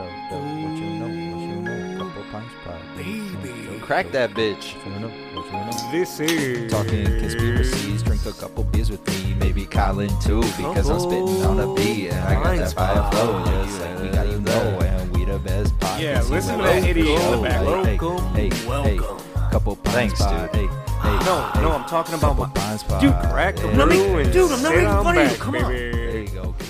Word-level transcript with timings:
So, 0.00 0.06
yo, 0.06 0.38
what 0.38 0.78
you 0.78 0.86
know? 0.98 1.06
What 1.06 1.42
you 1.42 1.56
know? 1.60 1.98
Couple 1.98 2.22
pints 2.32 2.54
pod. 2.64 2.96
Baby. 2.96 3.78
Crack 3.80 4.10
that 4.12 4.30
bitch. 4.30 4.74
What 4.76 4.94
you 4.94 5.00
know? 5.00 5.08
What 5.34 5.46
you 5.46 5.52
know? 5.52 5.92
This 5.92 6.20
is 6.20 6.72
Talking 6.72 7.04
conspiracies, 7.04 8.02
drink 8.02 8.24
a 8.24 8.32
couple 8.32 8.64
beers 8.64 8.90
with 8.90 9.06
me, 9.08 9.34
maybe 9.34 9.66
Colin 9.66 10.08
too, 10.20 10.40
because 10.56 10.88
I'm 10.88 11.00
spitting 11.00 11.42
on 11.44 11.60
a 11.60 11.74
beat 11.74 12.08
and 12.12 12.18
I 12.20 12.34
got 12.42 12.56
that 12.56 12.72
fire 12.72 13.10
flow. 13.10 13.44
Just 13.44 13.80
like 13.82 14.00
we 14.00 14.08
got 14.08 14.26
you 14.28 14.40
know, 14.40 14.78
and 14.80 15.14
we 15.14 15.24
the 15.26 15.38
best 15.38 15.78
podcast. 15.78 16.00
Yeah, 16.00 16.22
listen 16.22 16.56
to 16.56 16.64
that 16.64 16.82
idiot 16.82 17.06
in 17.20 17.30
the 17.32 17.36
know. 17.36 17.42
back. 17.42 17.60
Hey, 17.60 17.98
Welcome, 17.98 18.34
hey, 18.34 18.48
hey, 18.48 18.66
welcome. 18.68 19.18
Hey, 19.18 19.50
couple 19.50 19.76
pints 19.76 19.92
Thanks, 19.94 20.22
pod. 20.22 20.52
dude. 20.52 20.60
Hey, 20.62 20.66
hey, 21.02 21.24
No, 21.26 21.50
hey, 21.52 21.60
no, 21.60 21.72
I'm 21.72 21.84
talking 21.90 22.14
about 22.14 22.38
my 22.38 22.48
pints 22.54 22.84
pod. 22.84 23.02
dude. 23.02 23.12
Crack 23.30 23.56
the 23.56 23.68
Yeah. 23.68 23.84
brew 23.84 24.16
and 24.16 24.32
dude, 24.32 24.50
I'm 24.50 24.62
not 24.62 24.72
sit 24.72 24.82
making 24.82 25.02
fun 25.04 25.16
of 25.18 25.22
you. 25.24 25.28
back, 25.28 25.38
Come 25.38 25.54
on. 25.56 25.99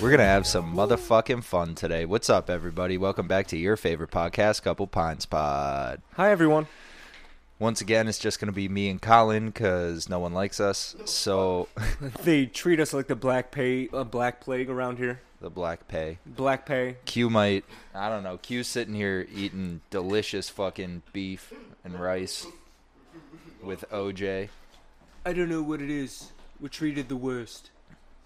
We're 0.00 0.10
gonna 0.10 0.24
have 0.24 0.46
some 0.46 0.74
motherfucking 0.74 1.44
fun 1.44 1.74
today. 1.74 2.06
What's 2.06 2.30
up, 2.30 2.48
everybody? 2.48 2.96
Welcome 2.96 3.28
back 3.28 3.48
to 3.48 3.58
your 3.58 3.76
favorite 3.76 4.10
podcast, 4.10 4.62
Couple 4.62 4.86
Pints 4.86 5.26
Pod. 5.26 6.00
Hi 6.14 6.30
everyone. 6.30 6.66
Once 7.58 7.82
again, 7.82 8.08
it's 8.08 8.18
just 8.18 8.40
gonna 8.40 8.50
be 8.52 8.66
me 8.68 8.88
and 8.88 9.02
Colin 9.02 9.46
because 9.46 10.08
no 10.08 10.18
one 10.18 10.32
likes 10.32 10.58
us. 10.58 10.96
So 11.04 11.68
They 12.22 12.46
treat 12.46 12.80
us 12.80 12.94
like 12.94 13.08
the 13.08 13.16
black 13.16 13.50
pay, 13.50 13.88
uh, 13.92 14.04
black 14.04 14.40
plague 14.40 14.70
around 14.70 14.96
here. 14.96 15.20
the 15.42 15.50
black 15.50 15.86
pay. 15.86 16.16
Black 16.24 16.64
pay. 16.64 16.96
Q 17.04 17.28
might, 17.28 17.64
I 17.94 18.08
don't 18.08 18.22
know. 18.22 18.38
Q's 18.38 18.68
sitting 18.68 18.94
here 18.94 19.26
eating 19.34 19.82
delicious 19.90 20.48
fucking 20.48 21.02
beef 21.12 21.52
and 21.84 22.00
rice 22.00 22.46
with 23.62 23.84
OJ. 23.90 24.48
I 25.26 25.32
don't 25.34 25.50
know 25.50 25.62
what 25.62 25.82
it 25.82 25.90
is. 25.90 26.32
We're 26.58 26.68
treated 26.68 27.10
the 27.10 27.16
worst, 27.16 27.70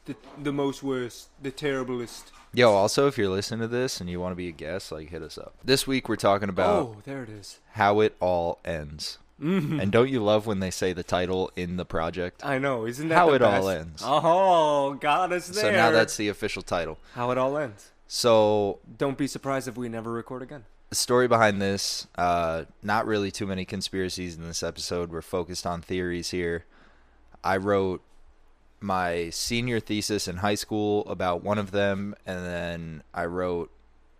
the 0.07 0.17
the 0.43 0.53
most 0.53 0.83
worst, 0.83 1.29
the 1.43 1.51
terriblest. 1.51 2.33
Yo, 2.53 2.71
also, 2.73 3.07
if 3.09 3.19
you're 3.19 3.29
listening 3.29 3.61
to 3.61 3.69
this 3.69 4.01
and 4.01 4.09
you 4.09 4.21
want 4.21 4.31
to 4.33 4.37
be 4.37 4.49
a 4.49 4.53
guest, 4.53 4.93
like, 4.93 5.11
hit 5.11 5.23
us 5.23 5.37
up. 5.39 5.55
This 5.65 5.87
week, 5.87 6.09
we're 6.09 6.15
talking 6.17 6.49
about 6.49 6.77
oh, 6.83 6.97
there 7.05 7.23
it 7.25 7.29
is. 7.31 7.59
how 7.73 8.01
it 8.01 8.15
all 8.21 8.61
ends. 8.65 9.19
Mhm. 9.43 9.83
And 9.83 9.91
don't 9.91 10.09
you 10.09 10.23
love 10.23 10.47
when 10.47 10.61
they 10.61 10.71
say 10.71 10.93
the 10.93 11.03
title 11.03 11.51
in 11.57 11.77
the 11.77 11.85
project? 11.85 12.45
I 12.45 12.59
know, 12.59 12.87
isn't 12.87 13.09
that 13.09 13.17
How 13.17 13.33
it 13.33 13.43
all 13.43 13.69
ends. 13.69 14.01
Oh, 14.07 14.95
got 14.95 15.33
us 15.33 15.49
there. 15.49 15.63
So 15.65 15.71
now 15.73 15.91
that's 15.91 16.17
the 16.17 16.29
official 16.29 16.63
title. 16.63 16.99
how 17.15 17.33
it 17.33 17.39
all 17.39 17.59
ends. 17.59 17.91
So 18.07 18.79
Don't 18.97 19.19
be 19.19 19.27
surprised 19.27 19.67
if 19.67 19.77
we 19.77 19.89
never 19.89 20.13
record 20.13 20.43
again. 20.43 20.65
the 20.91 20.95
story 20.95 21.27
behind 21.27 21.61
this, 21.61 22.07
uh, 22.17 22.65
not 22.85 23.07
really 23.09 23.33
too 23.33 23.47
many 23.49 23.65
conspiracies 23.65 24.37
in 24.37 24.45
this 24.47 24.63
episode. 24.63 25.11
We're 25.11 25.21
focused 25.23 25.67
on 25.67 25.83
theories 25.83 26.31
here. 26.31 26.65
I 27.43 27.57
wrote 27.57 28.03
my 28.85 29.31
senior 29.31 29.81
thesis 29.81 30.29
in 30.29 30.37
high 30.37 30.55
school 30.55 31.09
about 31.09 31.43
one 31.43 31.59
of 31.59 31.71
them, 31.71 32.15
and 32.27 32.45
then 32.45 33.03
I 33.15 33.25
wrote 33.25 33.71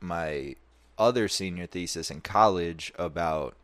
my 0.01 0.57
other 0.99 1.29
senior 1.29 1.67
thesis 1.67 2.11
in 2.11 2.23
college 2.23 2.93
about 2.99 3.55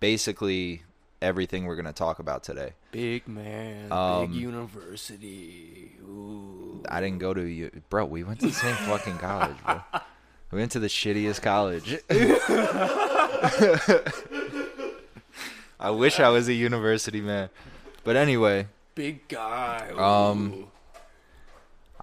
basically 0.00 0.82
everything 1.20 1.66
we're 1.66 1.76
going 1.76 1.84
to 1.84 1.92
talk 1.92 2.18
about 2.18 2.42
today. 2.42 2.72
Big 2.92 3.28
man, 3.28 3.92
Um, 3.92 4.32
big 4.32 4.40
university. 4.40 5.92
Ooh. 6.02 6.82
I 6.88 7.00
didn't 7.00 7.18
go 7.18 7.34
to 7.34 7.42
you, 7.42 7.70
bro. 7.90 8.06
We 8.06 8.24
went 8.24 8.40
to 8.40 8.46
the 8.46 8.52
same 8.52 8.76
fucking 8.76 9.18
college, 9.18 9.56
bro. 9.64 9.80
We 10.50 10.60
went 10.60 10.72
to 10.72 10.78
the 10.78 10.86
shittiest 10.86 11.42
college. 11.42 11.98
I 15.80 15.90
wish 15.90 16.20
I 16.20 16.28
was 16.28 16.46
a 16.46 16.54
university 16.54 17.20
man, 17.20 17.48
but 18.04 18.14
anyway, 18.14 18.68
Big 18.94 19.26
guy. 19.28 19.88
Um, 19.96 20.66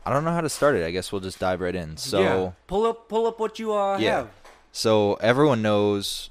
I 0.05 0.11
don't 0.11 0.23
know 0.23 0.31
how 0.31 0.41
to 0.41 0.49
start 0.49 0.75
it. 0.75 0.85
I 0.85 0.91
guess 0.91 1.11
we'll 1.11 1.21
just 1.21 1.39
dive 1.39 1.61
right 1.61 1.75
in. 1.75 1.97
So, 1.97 2.21
yeah. 2.21 2.51
pull 2.67 2.85
up, 2.85 3.07
pull 3.07 3.27
up 3.27 3.39
what 3.39 3.59
you 3.59 3.73
uh, 3.73 3.97
Yeah. 3.97 4.15
have. 4.17 4.29
so 4.71 5.13
everyone 5.15 5.61
knows 5.61 6.29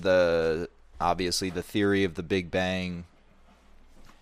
the 0.00 0.68
obviously 1.00 1.50
the 1.50 1.62
theory 1.62 2.04
of 2.04 2.14
the 2.14 2.22
Big 2.22 2.50
Bang, 2.50 3.04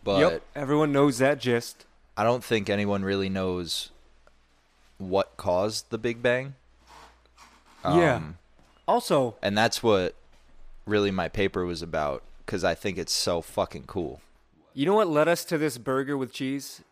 but 0.03 0.21
yep. 0.21 0.43
Everyone 0.55 0.93
knows 0.93 1.19
that 1.19 1.39
gist. 1.41 1.84
I 2.16 2.22
don't 2.25 2.45
think 2.45 2.71
anyone 2.71 3.05
really 3.05 3.28
knows 3.28 3.91
what 4.99 5.37
caused 5.37 5.91
the 5.91 5.99
Big 5.99 6.22
Bang. 6.22 6.55
Yeah. 7.84 8.16
Um, 8.16 8.39
Also, 8.87 9.34
and 9.43 9.56
that's 9.59 9.83
what 9.83 10.15
really 10.87 11.11
my 11.11 11.28
paper 11.28 11.65
was 11.65 11.83
about 11.83 12.22
because 12.45 12.62
I 12.65 12.75
think 12.75 12.99
it's 12.99 13.12
so 13.12 13.41
fucking 13.41 13.84
cool. 13.87 14.21
You 14.75 14.87
know 14.87 14.95
what 14.95 15.09
led 15.09 15.29
us 15.29 15.45
to 15.47 15.59
this 15.59 15.79
burger 15.79 16.19
with 16.19 16.33
cheese? 16.33 16.83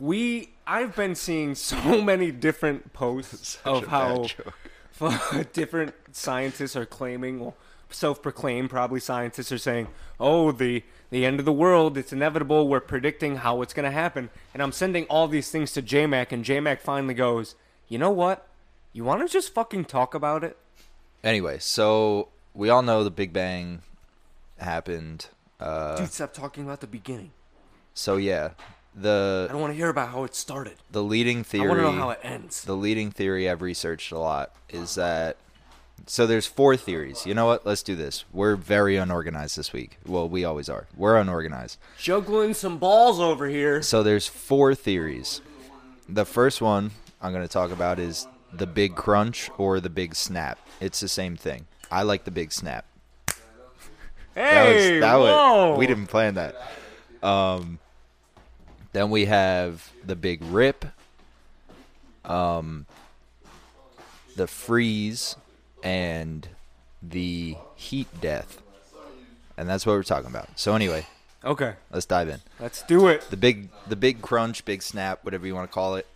We, 0.00 0.54
I've 0.66 0.96
been 0.96 1.14
seeing 1.14 1.54
so 1.54 2.02
many 2.02 2.32
different 2.32 2.92
posts 2.92 3.58
of 3.64 3.86
how 3.86 4.26
different 5.52 5.94
scientists 6.12 6.74
are 6.74 6.86
claiming, 6.86 7.40
well, 7.40 7.54
self-proclaimed 7.90 8.70
probably 8.70 9.00
scientists 9.00 9.52
are 9.52 9.58
saying, 9.58 9.88
"Oh, 10.18 10.52
the 10.52 10.82
the 11.10 11.24
end 11.24 11.38
of 11.38 11.46
the 11.46 11.52
world, 11.52 11.96
it's 11.96 12.12
inevitable. 12.12 12.68
We're 12.68 12.80
predicting 12.80 13.36
how 13.36 13.62
it's 13.62 13.72
going 13.72 13.84
to 13.84 13.90
happen." 13.90 14.30
And 14.52 14.62
I'm 14.62 14.72
sending 14.72 15.04
all 15.04 15.28
these 15.28 15.50
things 15.50 15.72
to 15.72 15.82
JMac, 15.82 16.32
and 16.32 16.44
JMac 16.44 16.80
finally 16.80 17.14
goes, 17.14 17.54
"You 17.88 17.98
know 17.98 18.10
what? 18.10 18.46
You 18.92 19.04
want 19.04 19.26
to 19.26 19.32
just 19.32 19.54
fucking 19.54 19.86
talk 19.86 20.14
about 20.14 20.44
it?" 20.44 20.56
Anyway, 21.22 21.58
so 21.60 22.28
we 22.54 22.68
all 22.68 22.82
know 22.82 23.04
the 23.04 23.10
Big 23.10 23.32
Bang 23.32 23.82
happened. 24.58 25.28
Uh, 25.60 25.96
Dude, 25.96 26.12
stop 26.12 26.32
talking 26.32 26.64
about 26.64 26.80
the 26.80 26.86
beginning. 26.86 27.32
so 27.94 28.16
yeah, 28.16 28.50
the 28.94 29.46
I 29.48 29.52
don't 29.52 29.60
want 29.60 29.72
to 29.72 29.76
hear 29.76 29.88
about 29.88 30.10
how 30.10 30.24
it 30.24 30.34
started. 30.34 30.76
the 30.90 31.02
leading 31.02 31.44
theory. 31.44 31.66
I 31.66 31.68
want 31.68 31.80
to 31.80 31.82
know 31.84 31.92
how 31.92 32.10
it 32.10 32.20
ends. 32.22 32.64
the 32.64 32.76
leading 32.76 33.10
theory 33.10 33.48
I've 33.50 33.62
researched 33.62 34.12
a 34.12 34.18
lot 34.18 34.52
is 34.68 34.94
that 34.94 35.36
so 36.06 36.26
there's 36.26 36.46
four 36.46 36.76
theories. 36.76 37.26
You 37.26 37.34
know 37.34 37.46
what? 37.46 37.66
Let's 37.66 37.82
do 37.82 37.96
this. 37.96 38.24
We're 38.32 38.56
very 38.56 38.96
unorganized 38.96 39.56
this 39.56 39.72
week. 39.72 39.98
Well, 40.06 40.28
we 40.28 40.44
always 40.44 40.68
are. 40.68 40.86
We're 40.96 41.18
unorganized. 41.18 41.78
Juggling 41.98 42.54
some 42.54 42.78
balls 42.78 43.18
over 43.20 43.48
here. 43.48 43.82
So 43.82 44.02
there's 44.02 44.26
four 44.26 44.74
theories. 44.74 45.40
The 46.08 46.24
first 46.24 46.62
one 46.62 46.92
I'm 47.20 47.32
going 47.32 47.46
to 47.46 47.52
talk 47.52 47.70
about 47.70 47.98
is 47.98 48.26
the 48.52 48.66
big 48.66 48.94
crunch 48.94 49.50
or 49.58 49.80
the 49.80 49.90
big 49.90 50.14
snap. 50.14 50.58
It's 50.80 51.00
the 51.00 51.08
same 51.08 51.36
thing. 51.36 51.66
I 51.90 52.02
like 52.02 52.24
the 52.24 52.30
big 52.30 52.52
snap. 52.52 52.84
Hey, 54.38 55.00
that 55.00 55.16
was, 55.16 55.30
whoa. 55.30 55.76
we 55.76 55.86
didn't 55.86 56.06
plan 56.06 56.34
that. 56.34 56.54
Um, 57.22 57.80
then 58.92 59.10
we 59.10 59.24
have 59.24 59.90
the 60.04 60.14
big 60.14 60.42
rip, 60.44 60.84
um, 62.24 62.86
the 64.36 64.46
freeze, 64.46 65.34
and 65.82 66.48
the 67.02 67.56
heat 67.74 68.06
death, 68.20 68.62
and 69.56 69.68
that's 69.68 69.84
what 69.84 69.94
we're 69.94 70.02
talking 70.04 70.30
about. 70.30 70.48
So 70.56 70.74
anyway, 70.74 71.06
Okay, 71.44 71.74
let's 71.90 72.06
dive 72.06 72.28
in. 72.28 72.40
let's 72.60 72.82
do 72.82 73.08
it. 73.08 73.22
The 73.30 73.36
big, 73.36 73.70
the 73.88 73.96
big 73.96 74.22
crunch, 74.22 74.64
big 74.64 74.82
snap, 74.82 75.24
whatever 75.24 75.46
you 75.46 75.54
want 75.56 75.68
to 75.68 75.74
call 75.74 75.96
it. 75.96 76.06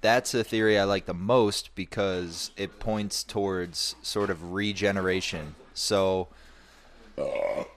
That's 0.00 0.34
a 0.34 0.42
theory 0.44 0.78
I 0.78 0.84
like 0.84 1.06
the 1.06 1.14
most 1.14 1.74
because 1.76 2.50
it 2.56 2.78
points 2.80 3.22
towards 3.22 3.94
sort 4.02 4.28
of 4.28 4.52
regeneration. 4.52 5.54
So. 5.72 6.26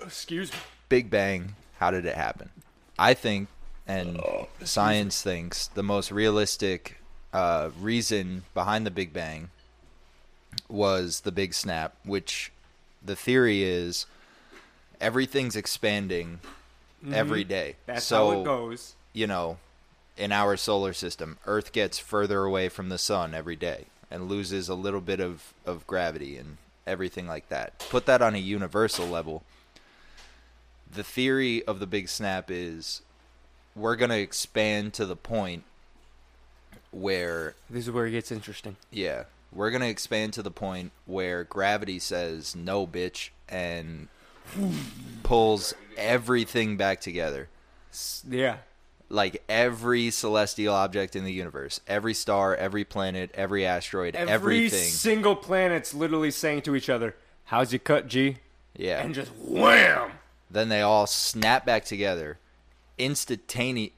Excuse 0.01 0.51
me. 0.51 0.59
Big 0.89 1.09
Bang, 1.09 1.55
how 1.79 1.91
did 1.91 2.05
it 2.05 2.15
happen? 2.15 2.49
I 2.97 3.13
think, 3.13 3.49
and 3.87 4.19
science 4.63 5.21
thinks, 5.21 5.67
the 5.67 5.83
most 5.83 6.11
realistic 6.11 6.97
uh, 7.33 7.69
reason 7.79 8.43
behind 8.53 8.85
the 8.85 8.91
Big 8.91 9.13
Bang 9.13 9.49
was 10.69 11.21
the 11.21 11.31
Big 11.31 11.53
Snap, 11.53 11.95
which 12.03 12.51
the 13.03 13.15
theory 13.15 13.63
is 13.63 14.05
everything's 14.99 15.55
expanding 15.55 16.39
every 17.11 17.43
day. 17.43 17.71
Mm-hmm. 17.71 17.91
That's 17.91 18.05
so, 18.05 18.31
how 18.31 18.41
it 18.41 18.43
goes. 18.45 18.95
you 19.13 19.27
know, 19.27 19.57
in 20.17 20.31
our 20.31 20.57
solar 20.57 20.93
system, 20.93 21.37
Earth 21.45 21.71
gets 21.71 21.99
further 21.99 22.43
away 22.43 22.69
from 22.69 22.89
the 22.89 22.97
sun 22.97 23.33
every 23.33 23.55
day 23.55 23.85
and 24.09 24.27
loses 24.27 24.69
a 24.69 24.75
little 24.75 25.01
bit 25.01 25.19
of, 25.19 25.53
of 25.65 25.85
gravity 25.85 26.37
and 26.37 26.57
everything 26.87 27.27
like 27.27 27.49
that. 27.49 27.77
Put 27.89 28.05
that 28.07 28.21
on 28.21 28.33
a 28.35 28.39
universal 28.39 29.05
level. 29.05 29.43
The 30.91 31.03
theory 31.03 31.63
of 31.65 31.79
the 31.79 31.87
big 31.87 32.07
snap 32.09 32.49
is 32.49 33.01
we're 33.75 33.95
going 33.95 34.09
to 34.11 34.19
expand 34.19 34.93
to 34.95 35.05
the 35.05 35.15
point 35.15 35.63
where, 36.91 37.55
This 37.69 37.85
is 37.85 37.91
where 37.91 38.05
it 38.07 38.11
gets 38.11 38.31
interesting. 38.31 38.77
yeah, 38.91 39.23
we're 39.51 39.69
going 39.69 39.81
to 39.81 39.89
expand 39.89 40.33
to 40.33 40.41
the 40.41 40.51
point 40.51 40.91
where 41.05 41.43
gravity 41.43 41.99
says 41.99 42.55
no, 42.55 42.87
bitch, 42.87 43.29
and 43.49 44.07
pulls 45.23 45.73
everything 45.97 46.77
back 46.77 47.01
together. 47.01 47.49
Yeah. 48.27 48.57
Like 49.09 49.43
every 49.47 50.09
celestial 50.11 50.73
object 50.73 51.15
in 51.15 51.23
the 51.23 51.31
universe, 51.31 51.79
every 51.87 52.13
star, 52.13 52.55
every 52.55 52.83
planet, 52.83 53.31
every 53.33 53.65
asteroid, 53.65 54.15
Every 54.15 54.33
everything. 54.33 54.83
single 54.89 55.35
planet's 55.35 55.93
literally 55.93 56.31
saying 56.31 56.61
to 56.63 56.75
each 56.75 56.89
other, 56.89 57.15
"How's 57.45 57.71
your 57.71 57.79
cut, 57.79 58.07
G?" 58.07 58.37
yeah. 58.75 59.01
And 59.01 59.13
just 59.15 59.31
wham. 59.37 60.11
then 60.51 60.69
they 60.69 60.81
all 60.81 61.07
snap 61.07 61.65
back 61.65 61.85
together 61.85 62.39
instantane- 62.99 63.91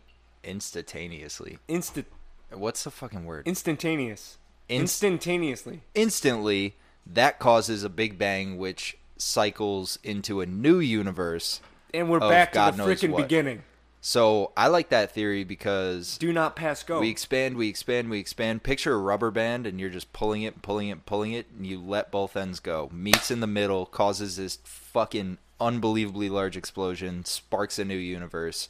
instantaneously. 0.44 1.60
Instant, 1.68 2.08
What's 2.52 2.84
the 2.84 2.92
fucking 2.92 3.26
word? 3.26 3.48
instantaneous. 3.48 4.38
inst- 4.68 4.82
Instantaneously. 5.04 5.82
instantly 5.96 6.76
that 7.06 7.40
causes 7.40 7.84
a 7.84 7.90
big 7.90 8.18
bang 8.20 8.58
which 8.58 8.98
cycles 9.18 9.98
into 10.04 10.42
a 10.42 10.46
new 10.46 10.80
universe 10.80 11.60
And 11.94 12.10
we're 12.10 12.20
back 12.20 12.54
God 12.54 12.72
to 12.72 12.78
the 12.78 12.84
freaking 12.84 13.16
beginning. 13.18 13.64
So 14.02 14.52
i 14.56 14.68
like 14.68 14.90
that 14.90 15.12
theory 15.12 15.44
because 15.44 16.18
Do 16.18 16.32
not 16.32 16.56
pass 16.56 16.84
go. 16.84 17.00
we 17.02 17.10
expand 17.10 17.58
we 17.58 17.68
expand 17.68 18.10
we 18.10 18.20
expand 18.20 18.64
picture 18.64 18.94
a 18.94 18.98
rubber 18.98 19.32
band 19.32 19.68
and 19.68 19.80
you're 19.80 19.90
just 19.90 20.14
pulling 20.14 20.44
it 20.44 20.62
pulling 20.62 20.88
it 20.90 21.06
pulling 21.06 21.34
it 21.34 21.48
and 21.58 21.66
you 21.68 21.80
let 21.82 22.10
both 22.12 22.38
ends 22.38 22.60
go 22.60 22.90
meets 22.94 23.30
in 23.30 23.40
the 23.42 23.48
middle 23.48 23.86
causes 23.86 24.38
this 24.38 24.58
fucking 24.64 25.38
unbelievably 25.60 26.30
large 26.30 26.56
explosion 26.56 27.26
sparks 27.26 27.78
a 27.78 27.84
new 27.86 27.98
universe 27.98 28.70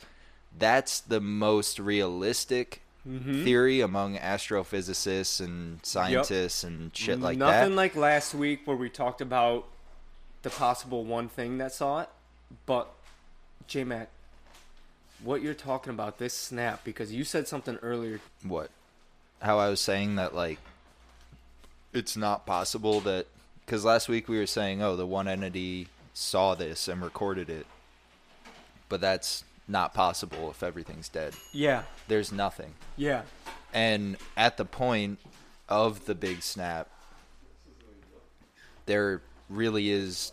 that's 0.58 1.00
the 1.00 1.22
most 1.22 1.80
realistic 1.80 2.82
Mm-hmm. 3.08 3.46
theory 3.46 3.80
among 3.80 4.18
astrophysicists 4.18 5.40
and 5.40 5.80
scientists 5.84 6.66
and 6.66 6.96
shit 6.96 7.20
like 7.22 7.38
Nothing 7.38 7.52
that 7.54 7.60
Nothing 7.62 7.76
like 7.78 7.96
last 7.96 8.36
week 8.36 8.62
where 8.66 8.76
we 8.76 8.90
talked 8.90 9.22
about 9.22 9.66
the 10.42 10.50
possible 10.50 11.06
one 11.06 11.30
thing 11.30 11.58
that 11.60 11.72
saw 11.72 12.02
it. 12.02 12.10
But, 12.66 12.90
J 13.68 13.86
Mac, 13.86 14.10
what 15.24 15.42
you're 15.42 15.54
talking 15.54 15.92
about, 15.92 16.18
this 16.18 16.34
snap, 16.34 16.84
because 16.84 17.12
you 17.12 17.24
said 17.24 17.48
something 17.48 17.78
earlier. 17.78 18.20
what? 18.44 18.70
How 19.42 19.58
i 19.58 19.70
was 19.70 19.80
saying 19.80 20.16
that 20.18 20.36
like 20.36 20.60
it's 21.94 22.18
not 22.18 22.46
possible 22.46 23.00
that 23.02 23.26
because 23.66 23.86
last 23.86 24.10
week 24.10 24.28
we 24.28 24.38
were 24.38 24.46
saying 24.46 24.82
oh 24.82 24.96
the 24.98 25.06
one 25.06 25.28
entity 25.30 25.88
saw 26.14 26.56
this 26.56 26.88
and 26.90 27.02
recorded 27.02 27.50
it. 27.50 27.66
But 28.90 29.00
that's 29.02 29.44
not 29.68 29.94
possible 29.94 30.50
if 30.52 30.62
everything's 30.64 31.08
dead. 31.10 31.34
Yeah, 31.54 31.84
there's 32.08 32.32
nothing. 32.32 32.74
Yeah. 32.98 33.22
and 33.74 34.18
at 34.36 34.58
the 34.58 34.66
point 34.66 35.20
of 35.70 36.06
the 36.06 36.16
big 36.16 36.42
snap 36.42 36.90
there 38.88 39.22
really 39.50 39.90
is 39.92 40.32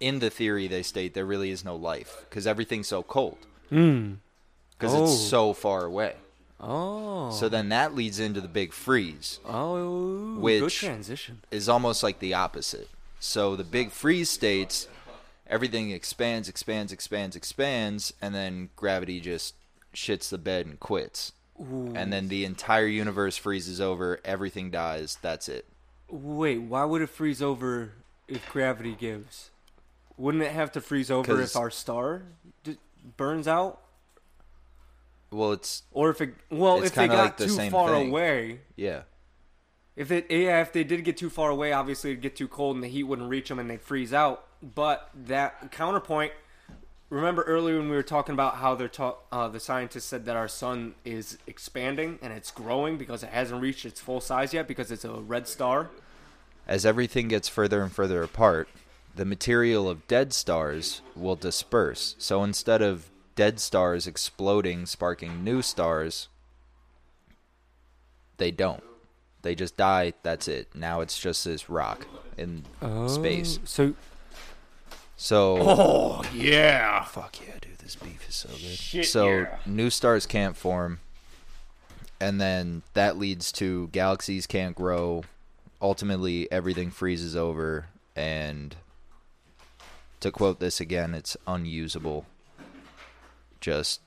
in 0.00 0.18
the 0.18 0.28
theory 0.30 0.66
they 0.66 0.82
state 0.82 1.14
there 1.14 1.24
really 1.24 1.50
is 1.50 1.64
no 1.64 1.76
life 1.76 2.24
because 2.28 2.46
everything's 2.46 2.88
so 2.88 3.02
cold 3.02 3.38
Mm. 3.70 4.16
because 4.78 4.94
Oh. 4.94 5.04
it's 5.04 5.18
so 5.20 5.52
far 5.52 5.84
away 5.84 6.14
Oh. 6.60 7.30
so 7.32 7.48
then 7.48 7.68
that 7.70 7.94
leads 7.94 8.18
into 8.18 8.40
the 8.40 8.48
big 8.48 8.72
freeze 8.72 9.40
oh, 9.44 10.34
good 10.36 10.62
which- 10.62 10.78
transition. 10.80 11.42
is 11.50 11.68
almost 11.68 12.02
like 12.02 12.18
the 12.18 12.34
opposite. 12.34 12.88
So 13.20 13.56
the 13.56 13.64
big 13.64 13.90
freeze 13.90 14.30
states 14.30 14.88
everything 15.48 15.90
expands, 15.90 16.48
expands, 16.48 16.92
expands, 16.92 17.36
expands, 17.36 18.12
and 18.20 18.34
then 18.34 18.70
gravity 18.76 19.20
just 19.20 19.54
shits 19.94 20.28
the 20.28 20.38
bed 20.38 20.66
and 20.66 20.80
quits. 20.80 21.32
Ooh. 21.60 21.92
And 21.94 22.12
then 22.12 22.28
the 22.28 22.44
entire 22.44 22.86
universe 22.86 23.36
freezes 23.36 23.80
over, 23.80 24.20
everything 24.24 24.70
dies, 24.70 25.18
that's 25.22 25.48
it. 25.48 25.64
Wait, 26.10 26.58
why 26.58 26.84
would 26.84 27.00
it 27.02 27.08
freeze 27.08 27.40
over 27.42 27.92
if 28.28 28.46
gravity 28.50 28.94
gives? 28.98 29.50
Wouldn't 30.18 30.42
it 30.44 30.52
have 30.52 30.72
to 30.72 30.80
freeze 30.80 31.10
over 31.10 31.40
if 31.40 31.56
our 31.56 31.70
star 31.70 32.22
d- 32.64 32.78
burns 33.16 33.46
out? 33.48 33.80
Well, 35.30 35.52
it's 35.52 35.82
Or 35.92 36.10
if 36.10 36.20
it 36.20 36.34
well, 36.50 36.78
It's 36.78 36.88
if 36.88 36.94
they 36.94 37.08
got 37.08 37.16
like 37.18 37.36
the 37.36 37.46
too 37.46 37.70
far 37.70 37.90
thing. 37.90 38.08
away, 38.10 38.60
yeah. 38.76 39.02
if 39.96 40.10
it 40.10 40.30
yeah, 40.30 40.60
if 40.60 40.72
they 40.72 40.84
did 40.84 41.04
get 41.04 41.16
too 41.16 41.30
far 41.30 41.50
away, 41.50 41.72
obviously 41.72 42.10
it'd 42.12 42.22
get 42.22 42.36
too 42.36 42.48
cold 42.48 42.76
and 42.76 42.84
the 42.84 42.88
heat 42.88 43.02
wouldn't 43.04 43.28
reach 43.28 43.48
them 43.48 43.58
and 43.58 43.68
they'd 43.68 43.82
freeze 43.82 44.12
out. 44.12 44.44
But 44.62 45.10
that 45.14 45.70
counterpoint, 45.72 46.32
remember 47.10 47.42
earlier 47.42 47.78
when 47.78 47.88
we 47.90 47.96
were 47.96 48.02
talking 48.02 48.32
about 48.32 48.56
how 48.56 48.74
they're 48.74 48.88
ta- 48.88 49.16
uh, 49.32 49.48
the 49.48 49.60
scientists 49.60 50.06
said 50.06 50.24
that 50.26 50.36
our 50.36 50.48
sun 50.48 50.94
is 51.04 51.38
expanding 51.46 52.18
and 52.22 52.32
it's 52.32 52.50
growing 52.50 52.96
because 52.96 53.22
it 53.22 53.30
hasn't 53.30 53.60
reached 53.60 53.84
its 53.84 54.00
full 54.00 54.20
size 54.20 54.54
yet 54.54 54.66
because 54.68 54.90
it's 54.90 55.04
a 55.04 55.10
red 55.12 55.46
star. 55.48 55.90
As 56.68 56.86
everything 56.86 57.28
gets 57.28 57.48
further 57.48 57.82
and 57.82 57.92
further 57.92 58.22
apart, 58.22 58.68
the 59.16 59.24
material 59.24 59.88
of 59.88 60.06
dead 60.06 60.32
stars 60.32 61.00
will 61.16 61.36
disperse. 61.36 62.14
So 62.18 62.44
instead 62.44 62.82
of 62.82 63.10
dead 63.34 63.58
stars 63.58 64.06
exploding, 64.06 64.86
sparking 64.86 65.42
new 65.42 65.62
stars, 65.62 66.28
they 68.36 68.50
don't. 68.50 68.82
They 69.40 69.54
just 69.54 69.76
die, 69.76 70.12
that's 70.22 70.48
it. 70.48 70.68
Now 70.74 71.00
it's 71.00 71.18
just 71.18 71.44
this 71.44 71.70
rock 71.70 72.06
in 72.36 72.64
oh, 72.82 73.08
space. 73.08 73.58
So 73.64 73.94
So 75.16 75.56
oh 75.60 76.22
yeah, 76.34 77.02
fuck 77.04 77.38
yeah, 77.40 77.54
dude, 77.60 77.78
this 77.78 77.96
beef 77.96 78.28
is 78.28 78.34
so 78.34 78.50
good. 78.50 78.60
Shit, 78.60 79.06
so 79.06 79.28
yeah. 79.28 79.56
new 79.64 79.88
stars 79.88 80.26
can't 80.26 80.56
form, 80.56 80.98
and 82.20 82.38
then 82.38 82.82
that 82.92 83.16
leads 83.16 83.50
to 83.52 83.88
galaxies 83.88 84.46
can't 84.46 84.76
grow. 84.76 85.24
Ultimately, 85.80 86.50
everything 86.52 86.90
freezes 86.90 87.34
over, 87.34 87.86
and 88.14 88.76
to 90.20 90.30
quote 90.30 90.60
this 90.60 90.80
again, 90.80 91.14
it's 91.14 91.36
unusable. 91.46 92.26
Just 93.60 94.00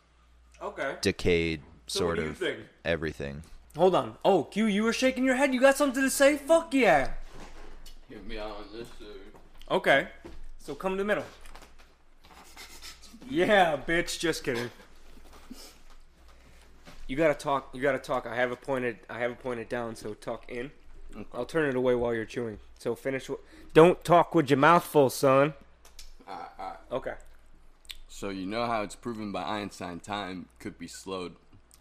okay. 0.61 0.95
decayed, 1.01 1.61
So 1.87 1.99
sort 1.99 2.09
what 2.09 2.15
do 2.17 2.23
you 2.23 2.29
of 2.29 2.37
think? 2.37 2.59
everything. 2.85 3.43
Hold 3.75 3.95
on. 3.95 4.17
Oh, 4.25 4.43
Q, 4.45 4.65
you 4.65 4.83
were 4.83 4.93
shaking 4.93 5.23
your 5.23 5.35
head. 5.35 5.53
You 5.53 5.59
got 5.61 5.77
something 5.77 6.01
to 6.03 6.09
say? 6.09 6.37
Fuck 6.37 6.73
yeah. 6.73 7.11
Get 8.09 8.25
me 8.27 8.37
on 8.37 8.51
this 8.73 8.87
dude. 8.99 9.07
Okay. 9.69 10.07
So 10.57 10.73
come 10.75 10.93
to 10.93 10.97
the 10.97 11.03
middle. 11.05 11.25
Yeah, 13.29 13.77
bitch. 13.77 14.19
Just 14.19 14.43
kidding. 14.43 14.71
You 17.07 17.15
gotta 17.15 17.33
talk. 17.35 17.69
You 17.73 17.81
gotta 17.81 17.99
talk. 17.99 18.25
I 18.27 18.35
have 18.35 18.51
it 18.51 18.61
pointed. 18.61 18.99
I 19.09 19.19
have 19.19 19.31
it 19.31 19.39
pointed 19.39 19.69
down. 19.69 19.95
So 19.95 20.13
talk 20.15 20.49
in. 20.49 20.71
I'll 21.33 21.45
turn 21.45 21.67
it 21.69 21.75
away 21.75 21.95
while 21.95 22.13
you're 22.13 22.25
chewing. 22.25 22.59
So 22.77 22.95
finish. 22.95 23.27
wh- 23.27 23.41
Don't 23.73 24.03
talk 24.03 24.33
with 24.35 24.49
your 24.49 24.57
mouth 24.57 24.83
full, 24.83 25.09
son. 25.09 25.53
Alright, 26.29 26.49
alright. 26.59 26.77
Okay. 26.91 27.13
So 28.07 28.29
you 28.29 28.45
know 28.45 28.65
how 28.65 28.81
it's 28.83 28.95
proven 28.95 29.31
by 29.31 29.43
Einstein 29.43 29.99
time 29.99 30.47
could 30.59 30.77
be 30.77 30.87
slowed 30.87 31.35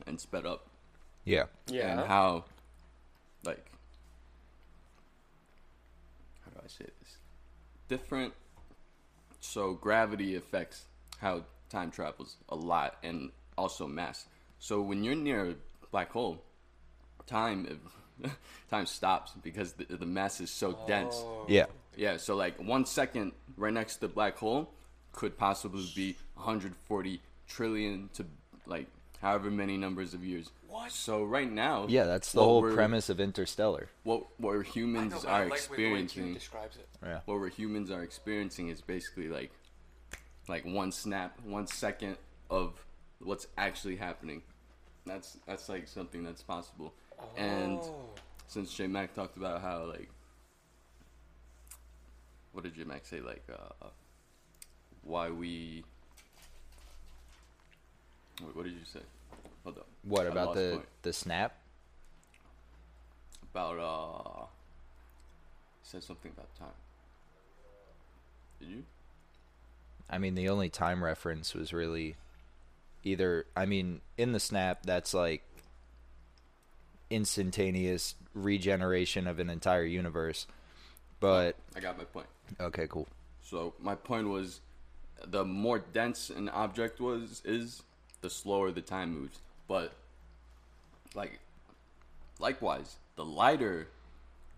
and 0.07 0.21
sped 0.21 0.47
up, 0.47 0.67
Yeah. 1.25 1.45
Yeah. 1.67 1.99
and 2.01 2.09
how, 2.09 2.45
like, 3.45 3.71
how 6.45 6.51
do 6.51 6.59
I 6.65 6.69
say 6.69 6.85
this? 7.01 7.17
Different. 7.89 8.35
So 9.41 9.75
gravity 9.75 10.37
affects 10.37 10.85
how 11.19 11.45
time 11.71 11.91
travels 11.91 12.37
a 12.49 12.55
lot, 12.57 12.97
and 13.03 13.31
also 13.57 13.87
mass. 13.87 14.27
So 14.59 14.81
when 14.81 15.05
you're 15.05 15.15
near 15.15 15.51
a 15.51 15.55
black 15.91 16.11
hole, 16.13 16.43
time 17.27 17.81
time 18.71 18.87
stops 18.87 19.33
because 19.43 19.73
the, 19.75 19.85
the 19.97 20.07
mass 20.07 20.41
is 20.41 20.51
so 20.51 20.79
dense. 20.87 21.23
Yeah. 21.49 21.67
Yeah, 21.99 22.17
so 22.17 22.37
like 22.37 22.63
one 22.63 22.87
second 22.87 23.33
right 23.57 23.73
next 23.73 23.95
to 23.95 24.01
the 24.03 24.09
black 24.09 24.39
hole 24.39 24.71
could 25.13 25.37
possibly 25.37 25.85
be 25.97 26.17
140 26.35 27.21
trillion 27.49 28.09
to 28.15 28.25
like 28.67 28.87
however 29.21 29.51
many 29.51 29.77
numbers 29.77 30.15
of 30.15 30.25
years. 30.25 30.49
What? 30.69 30.93
So 30.93 31.25
right 31.25 31.51
now, 31.51 31.87
Yeah, 31.89 32.05
that's 32.05 32.31
the 32.31 32.43
whole 32.43 32.63
premise 32.71 33.09
of 33.09 33.19
Interstellar. 33.19 33.89
What 34.05 34.27
what 34.39 34.65
humans 34.65 35.25
are 35.25 35.47
experiencing, 35.47 36.35
describes 36.35 36.77
it. 36.77 36.89
Yeah. 37.03 37.21
what 37.25 37.41
we're 37.41 37.49
humans 37.49 37.91
are 37.91 38.05
experiencing 38.05 38.69
is 38.69 38.81
basically 38.81 39.29
like 39.29 39.51
like 40.47 40.65
one 40.65 40.93
snap, 40.93 41.41
one 41.45 41.67
second 41.67 42.17
of 42.49 42.75
what's 43.19 43.49
actually 43.57 43.97
happening. 43.97 44.43
That's 45.05 45.37
that's 45.49 45.69
like 45.69 45.89
something 45.89 46.23
that's 46.23 46.43
possible. 46.43 46.95
Oh. 47.19 47.25
And 47.37 47.81
since 48.47 48.73
J 48.73 48.87
Mac 48.87 49.15
talked 49.15 49.37
about 49.37 49.63
how 49.63 49.87
like 49.87 50.11
what 52.59 52.65
did 52.65 52.75
J 52.75 52.83
Mac 52.83 53.07
say 53.07 53.21
like 53.21 53.45
uh 53.53 53.87
why 55.05 55.31
we 55.31 55.85
wait, 58.43 58.57
what 58.57 58.65
did 58.65 58.73
you 58.73 58.85
say? 58.85 58.99
Hold 59.63 59.79
up. 59.79 59.87
What 60.03 60.27
I 60.27 60.31
about 60.31 60.47
lost 60.49 60.59
the 60.59 60.71
point. 60.73 60.87
the 61.03 61.13
snap? 61.13 61.55
about 63.53 63.79
uh 63.79 64.47
said 65.85 66.03
something 66.03 66.33
about 66.37 66.53
time. 66.59 66.75
Did 68.59 68.69
you? 68.71 68.83
I 70.11 70.19
mean, 70.19 70.35
the 70.35 70.49
only 70.49 70.69
time 70.69 71.05
reference 71.05 71.55
was 71.55 71.73
really 71.73 72.17
either. 73.05 73.47
I 73.57 73.67
mean, 73.67 74.01
in 74.17 74.33
the 74.33 74.41
snap, 74.41 74.83
that's 74.85 75.15
like 75.15 75.45
instantaneous 77.09 78.17
regeneration 78.35 79.29
of 79.29 79.39
an 79.39 79.49
entire 79.49 79.85
universe. 79.85 80.49
But 81.21 81.57
oh, 81.59 81.79
I 81.79 81.81
got 81.81 81.99
my 81.99 82.05
point. 82.05 82.27
okay, 82.61 82.87
cool. 82.89 83.07
So 83.43 83.75
my 83.81 83.95
point 83.95 84.29
was, 84.29 84.61
the 85.27 85.45
more 85.45 85.79
dense 85.79 86.31
an 86.31 86.49
object 86.49 87.01
was 87.01 87.43
is, 87.45 87.83
the 88.21 88.31
slower 88.31 88.71
the 88.71 88.81
time 88.81 89.13
moves. 89.13 89.39
But 89.67 89.93
like, 91.15 91.41
likewise, 92.39 92.97
the 93.17 93.25
lighter 93.25 93.89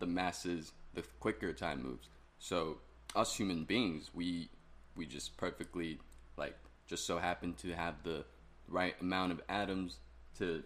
the 0.01 0.07
mass 0.07 0.45
is, 0.45 0.73
the 0.95 1.03
quicker 1.21 1.53
time 1.53 1.83
moves. 1.83 2.09
So 2.39 2.79
us 3.15 3.37
human 3.37 3.65
beings, 3.65 4.11
we 4.13 4.49
we 4.97 5.07
just 5.07 5.37
perfectly 5.37 5.99
like 6.37 6.57
just 6.87 7.07
so 7.07 7.19
happen 7.19 7.55
to 7.55 7.73
have 7.73 7.95
the 8.03 8.25
right 8.69 8.95
amount 9.01 9.33
of 9.33 9.41
atoms 9.49 9.99
to 10.39 10.63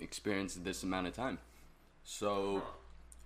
experience 0.00 0.54
this 0.56 0.82
amount 0.82 1.06
of 1.06 1.14
time. 1.14 1.38
So 2.04 2.62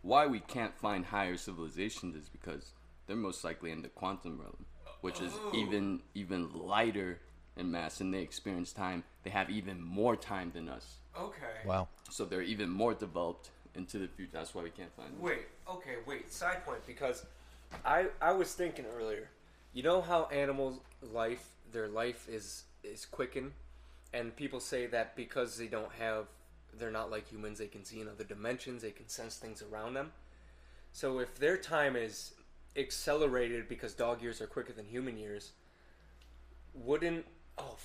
why 0.02 0.26
we 0.26 0.40
can't 0.40 0.76
find 0.78 1.04
higher 1.04 1.36
civilizations 1.36 2.16
is 2.16 2.28
because 2.28 2.72
they're 3.06 3.16
most 3.16 3.44
likely 3.44 3.70
in 3.70 3.82
the 3.82 3.88
quantum 3.88 4.40
realm, 4.40 4.64
which 5.00 5.20
is 5.20 5.32
oh. 5.34 5.52
even 5.54 6.00
even 6.14 6.52
lighter 6.54 7.20
in 7.56 7.70
mass, 7.70 8.00
and 8.00 8.14
they 8.14 8.20
experience 8.20 8.72
time. 8.72 9.04
They 9.24 9.30
have 9.30 9.50
even 9.50 9.82
more 9.82 10.16
time 10.16 10.52
than 10.54 10.68
us, 10.68 10.98
Okay. 11.18 11.66
Wow. 11.66 11.88
so 12.10 12.24
they're 12.24 12.42
even 12.42 12.70
more 12.70 12.94
developed 12.94 13.50
into 13.74 13.98
the 13.98 14.08
future. 14.08 14.30
That's 14.32 14.54
why 14.54 14.62
we 14.62 14.70
can't 14.70 14.94
find 14.94 15.12
them. 15.12 15.20
Wait, 15.20 15.46
okay, 15.68 15.96
wait. 16.06 16.32
Side 16.32 16.64
point 16.64 16.86
because 16.86 17.26
I 17.84 18.06
I 18.20 18.32
was 18.32 18.52
thinking 18.54 18.84
earlier. 18.96 19.30
You 19.72 19.82
know 19.82 20.00
how 20.00 20.24
animals' 20.26 20.80
life, 21.12 21.48
their 21.72 21.88
life 21.88 22.28
is 22.28 22.64
is 22.82 23.04
quickened, 23.04 23.52
and 24.12 24.34
people 24.34 24.60
say 24.60 24.86
that 24.86 25.16
because 25.16 25.56
they 25.58 25.66
don't 25.66 25.92
have, 25.98 26.26
they're 26.78 26.90
not 26.90 27.10
like 27.10 27.28
humans. 27.28 27.58
They 27.58 27.66
can 27.66 27.84
see 27.84 28.00
in 28.00 28.08
other 28.08 28.24
dimensions. 28.24 28.82
They 28.82 28.90
can 28.90 29.08
sense 29.08 29.36
things 29.36 29.62
around 29.62 29.94
them. 29.94 30.12
So 30.92 31.18
if 31.18 31.38
their 31.38 31.56
time 31.56 31.96
is 31.96 32.32
accelerated 32.76 33.68
because 33.68 33.94
dog 33.94 34.22
years 34.22 34.40
are 34.40 34.46
quicker 34.46 34.72
than 34.72 34.86
human 34.86 35.16
years, 35.16 35.52
wouldn't 36.74 37.24
oh 37.56 37.76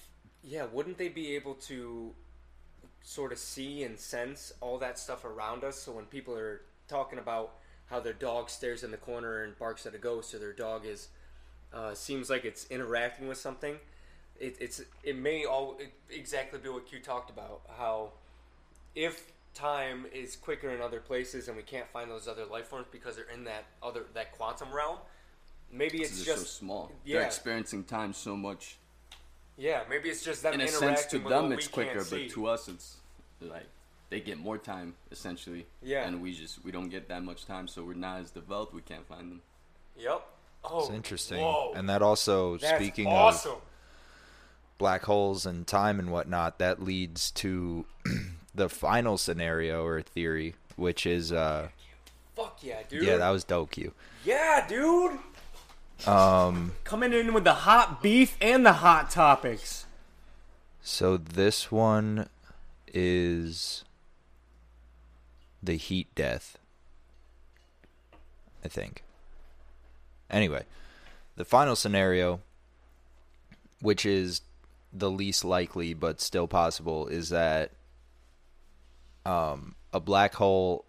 yeah, 0.44 0.66
wouldn't 0.72 0.98
they 0.98 1.10
be 1.10 1.36
able 1.36 1.56
to 1.56 2.14
sort 3.04 3.32
of 3.32 3.38
see 3.38 3.84
and 3.84 4.00
sense 4.00 4.54
all 4.62 4.78
that 4.78 4.98
stuff 4.98 5.26
around 5.26 5.64
us. 5.64 5.78
So 5.78 5.92
when 5.92 6.06
people 6.06 6.36
are 6.36 6.62
talking 6.88 7.20
about 7.20 7.56
how 7.88 8.00
their 8.00 8.14
dog 8.14 8.50
stares 8.50 8.84
in 8.84 8.92
the 8.92 8.98
corner 8.98 9.44
and 9.44 9.58
barks 9.58 9.86
at 9.86 9.94
a 9.94 9.98
ghost, 9.98 10.34
or 10.34 10.40
their 10.40 10.54
dog 10.54 10.86
is 10.86 11.10
uh, 11.74 11.94
seems 11.94 12.30
like 12.30 12.46
it's 12.46 12.66
interacting 12.70 13.28
with 13.28 13.38
something, 13.38 13.78
it, 14.40 14.56
it's 14.60 14.82
it 15.04 15.18
may 15.18 15.46
all 15.46 15.78
it, 15.80 15.94
exactly 16.10 16.60
be 16.60 16.70
what 16.70 16.86
Q 16.88 17.00
talked 17.00 17.30
about. 17.30 17.62
How 17.78 18.12
if 18.96 19.32
time 19.54 20.06
is 20.14 20.36
quicker 20.36 20.70
in 20.70 20.82
other 20.82 21.00
places 21.00 21.48
and 21.48 21.56
we 21.58 21.64
can't 21.64 21.88
find 21.90 22.10
those 22.10 22.28
other 22.28 22.46
life 22.46 22.68
forms 22.68 22.88
because 22.92 23.16
they're 23.16 23.30
in 23.34 23.44
that 23.46 23.66
other 23.82 24.06
that 24.14 24.32
quantum 24.34 24.72
realm, 24.74 24.98
maybe 25.72 26.00
It's 26.02 26.10
it's 26.12 26.18
just, 26.26 26.28
just 26.28 26.42
so 26.42 26.60
small. 26.66 26.92
yeah. 27.06 27.18
They're 27.20 27.28
experiencing 27.28 27.84
time 27.84 28.14
so 28.14 28.36
much. 28.36 28.78
yeah, 29.58 29.84
maybe 29.90 30.10
it's 30.10 30.24
just 30.24 30.42
them 30.44 30.54
In 30.56 30.62
a 30.62 30.68
sense, 30.68 31.06
to 31.08 31.20
them 31.20 31.52
it's 31.52 31.68
quicker, 31.68 31.96
can't 31.96 32.06
see. 32.06 32.24
but 32.28 32.34
to 32.34 32.48
us 32.48 32.68
it's 32.68 32.98
like 33.42 33.68
they 34.10 34.20
get 34.20 34.38
more 34.38 34.58
time 34.58 34.96
essentially. 35.12 35.66
Yeah. 35.82 36.08
And 36.08 36.22
we 36.22 36.34
just 36.34 36.64
we 36.66 36.72
don't 36.72 36.90
get 36.90 37.08
that 37.10 37.24
much 37.24 37.46
time, 37.46 37.68
so 37.68 37.84
we're 37.84 37.94
not 37.96 38.22
as 38.22 38.32
developed. 38.32 38.74
We 38.74 38.82
can't 38.82 39.08
find 39.08 39.32
them. 39.32 39.42
Yep. 39.98 40.22
Oh, 40.66 40.80
It's 40.82 40.90
interesting. 40.92 41.42
Whoa. 41.42 41.74
And 41.76 41.90
that 41.90 42.02
also, 42.02 42.58
That's 42.58 42.76
speaking 42.82 43.06
awesome. 43.08 43.52
of 43.54 43.62
black 44.78 45.04
holes 45.04 45.46
and 45.46 45.68
time 45.68 46.00
and 46.00 46.10
whatnot, 46.12 46.58
that 46.60 46.82
leads 46.82 47.32
to 47.32 47.86
the 48.56 48.70
final 48.70 49.18
scenario 49.18 49.84
or 49.86 50.02
theory, 50.02 50.56
which 50.76 51.06
is, 51.06 51.32
uh, 51.32 51.70
Fuck 52.36 52.60
yeah, 52.64 52.80
dude. 52.90 53.04
yeah, 53.04 53.18
that 53.18 53.30
was 53.30 53.44
dope, 53.44 53.78
you. 53.78 53.94
Yeah, 54.26 54.66
dude. 54.68 55.20
Um, 56.08 56.74
Coming 56.84 57.14
in 57.14 57.34
with 57.34 57.44
the 57.44 57.54
hot 57.54 58.02
beef 58.02 58.36
and 58.42 58.66
the 58.66 58.74
hot 58.74 59.10
topics. 59.12 59.86
so 60.82 61.16
this 61.18 61.72
one 61.72 62.28
is 62.88 63.84
the 65.62 65.76
heat 65.76 66.08
death, 66.16 66.58
I 68.66 68.68
think. 68.68 69.04
Anyway, 70.30 70.64
the 71.36 71.46
final 71.46 71.76
scenario, 71.76 72.42
which 73.82 74.06
is 74.06 74.42
the 74.92 75.10
least 75.12 75.46
likely 75.46 75.94
but 75.94 76.20
still 76.20 76.48
possible, 76.48 77.08
is 77.08 77.30
that 77.30 77.72
um, 79.26 79.76
a 79.92 80.00
black 80.00 80.36
hole 80.36 80.86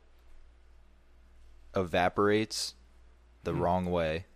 evaporates 1.74 2.74
the 3.42 3.54
wrong 3.54 3.86
way. 3.86 4.26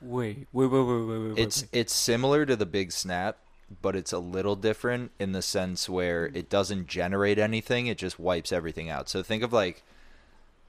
Wait, 0.00 0.46
wait, 0.52 0.66
wait, 0.66 0.82
wait, 0.82 1.02
wait, 1.02 1.18
wait. 1.18 1.38
It's 1.38 1.64
it's 1.72 1.92
similar 1.92 2.46
to 2.46 2.54
the 2.54 2.66
big 2.66 2.92
snap, 2.92 3.38
but 3.82 3.96
it's 3.96 4.12
a 4.12 4.18
little 4.18 4.54
different 4.54 5.10
in 5.18 5.32
the 5.32 5.42
sense 5.42 5.88
where 5.88 6.26
it 6.26 6.48
doesn't 6.48 6.86
generate 6.86 7.38
anything, 7.38 7.88
it 7.88 7.98
just 7.98 8.18
wipes 8.18 8.52
everything 8.52 8.88
out. 8.88 9.08
So 9.08 9.22
think 9.22 9.42
of 9.42 9.52
like 9.52 9.82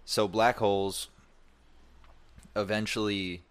so 0.03 0.27
black 0.27 0.57
holes 0.57 1.09
eventually 2.55 3.43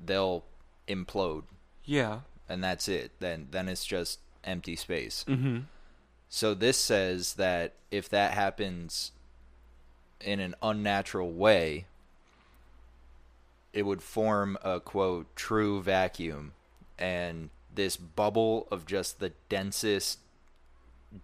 they'll 0.00 0.44
implode 0.86 1.42
yeah. 1.84 2.20
and 2.48 2.62
that's 2.62 2.88
it. 2.88 3.12
Then 3.18 3.48
then 3.50 3.68
it's 3.68 3.84
just 3.84 4.20
empty 4.44 4.76
space. 4.76 5.24
Mm-hmm. 5.28 5.60
So 6.36 6.52
this 6.52 6.76
says 6.76 7.32
that 7.36 7.72
if 7.90 8.10
that 8.10 8.34
happens 8.34 9.12
in 10.20 10.38
an 10.38 10.54
unnatural 10.62 11.32
way, 11.32 11.86
it 13.72 13.86
would 13.86 14.02
form 14.02 14.58
a 14.62 14.78
quote 14.78 15.34
true 15.34 15.80
vacuum. 15.80 16.52
And 16.98 17.48
this 17.74 17.96
bubble 17.96 18.68
of 18.70 18.84
just 18.84 19.18
the 19.18 19.32
densest 19.48 20.18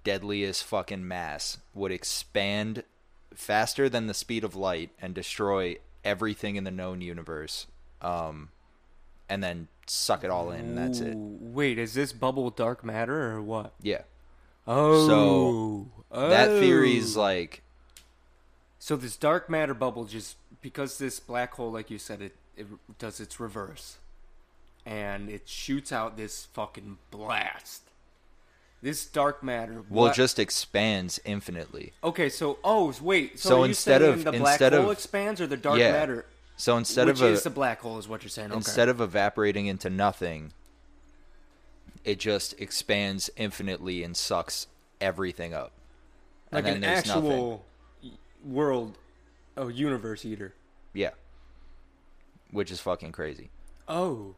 deadliest 0.03 0.65
fucking 0.65 1.07
mass 1.07 1.59
would 1.75 1.93
expand 1.93 2.83
faster 3.35 3.91
than 3.91 4.07
the 4.07 4.15
speed 4.15 4.45
of 4.45 4.57
light 4.57 4.93
and 4.99 5.13
destroy 5.13 5.77
everything 6.03 6.57
in 6.57 6.65
the 6.65 6.71
known 6.71 7.03
universe 7.03 7.67
um 8.01 8.49
and 9.29 9.43
then 9.43 9.69
suck 9.87 10.25
it 10.25 10.31
all 10.31 10.51
in 10.51 10.61
and 10.61 10.79
that's 10.79 11.01
it. 11.01 11.15
Wait, 11.15 11.79
is 11.79 11.93
this 11.93 12.15
bubble 12.15 12.49
dark 12.49 12.83
matter 12.83 13.33
or 13.33 13.43
what? 13.43 13.75
yeah 13.83 14.03
Oh. 14.67 15.87
so 16.11 16.29
that 16.31 16.49
theory's 16.61 17.17
Oh. 17.17 17.21
like 17.21 17.63
So 18.79 18.97
this 18.97 19.17
dark 19.17 19.49
matter 19.51 19.75
bubble 19.75 20.05
just 20.05 20.37
because 20.61 20.99
this 20.99 21.19
black 21.21 21.55
hole, 21.55 21.71
like 21.73 21.91
you 21.91 21.99
said, 21.99 22.21
it 22.23 22.37
it 22.57 22.67
does 22.99 23.19
its 23.21 23.41
reverse, 23.41 23.97
and 24.85 25.31
it 25.31 25.49
shoots 25.49 25.91
out 25.91 26.17
this 26.17 26.45
fucking 26.53 26.99
blast. 27.11 27.83
This 28.83 29.05
dark 29.07 29.43
matter. 29.45 29.83
well 29.89 30.13
just 30.13 30.39
expands 30.41 31.21
infinitely 31.25 31.93
okay. 32.03 32.29
So 32.29 32.59
oh 32.65 32.93
wait. 33.01 33.39
So, 33.39 33.49
So 33.51 33.63
instead 33.65 34.03
of- 34.03 34.25
the 34.25 34.33
black 34.33 34.53
instead 34.61 34.73
hole 34.73 34.87
of- 34.87 34.91
expands 34.93 35.41
or 35.41 35.47
the 35.47 35.57
dark 35.57 35.79
Yeah. 35.79 35.93
matter, 35.93 36.27
so 36.57 36.77
instead 36.77 37.07
which 37.07 37.21
of 37.21 37.23
a 37.23 37.33
is 37.33 37.43
the 37.45 37.51
black 37.51 37.81
hole, 37.81 37.99
is 37.99 38.09
what 38.09 38.23
you're 38.23 38.29
saying. 38.31 38.49
Okay. 38.51 38.57
instead 38.57 38.89
of 38.89 39.01
evaporating 39.01 39.67
into 39.67 39.89
nothing 39.89 40.53
it 42.05 42.19
just 42.19 42.55
expands 42.61 43.31
infinitely 43.37 44.03
and 44.03 44.17
sucks 44.17 44.67
everything 45.01 45.53
up 45.55 45.73
like 46.51 46.65
and 46.67 46.77
an 46.77 46.81
nothing. 46.83 46.97
actual 47.13 47.65
y- 48.03 48.11
world, 48.45 48.99
oh 49.57 49.69
universe 49.69 50.25
eater. 50.25 50.55
yeah 50.93 51.11
which 52.51 52.71
is 52.71 52.81
fucking 52.81 53.13
crazy 53.13 53.51
Oh. 53.89 54.35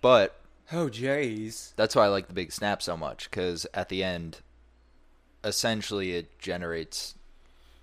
but 0.00 0.38
Oh 0.72 0.88
jeez. 0.88 1.72
that's 1.76 1.94
why 1.94 2.04
i 2.04 2.08
like 2.08 2.26
the 2.28 2.34
big 2.34 2.50
snap 2.52 2.82
so 2.82 2.96
much 2.96 3.30
because 3.30 3.66
at 3.74 3.88
the 3.88 4.02
end 4.02 4.38
essentially 5.44 6.12
it 6.16 6.38
generates 6.38 7.14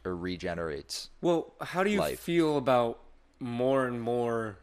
or 0.05 0.15
regenerates 0.15 1.09
Well, 1.21 1.53
how 1.61 1.83
do 1.83 1.89
you 1.89 1.99
life. 1.99 2.19
feel 2.19 2.57
about 2.57 2.99
more 3.39 3.85
and 3.85 4.01
more 4.01 4.57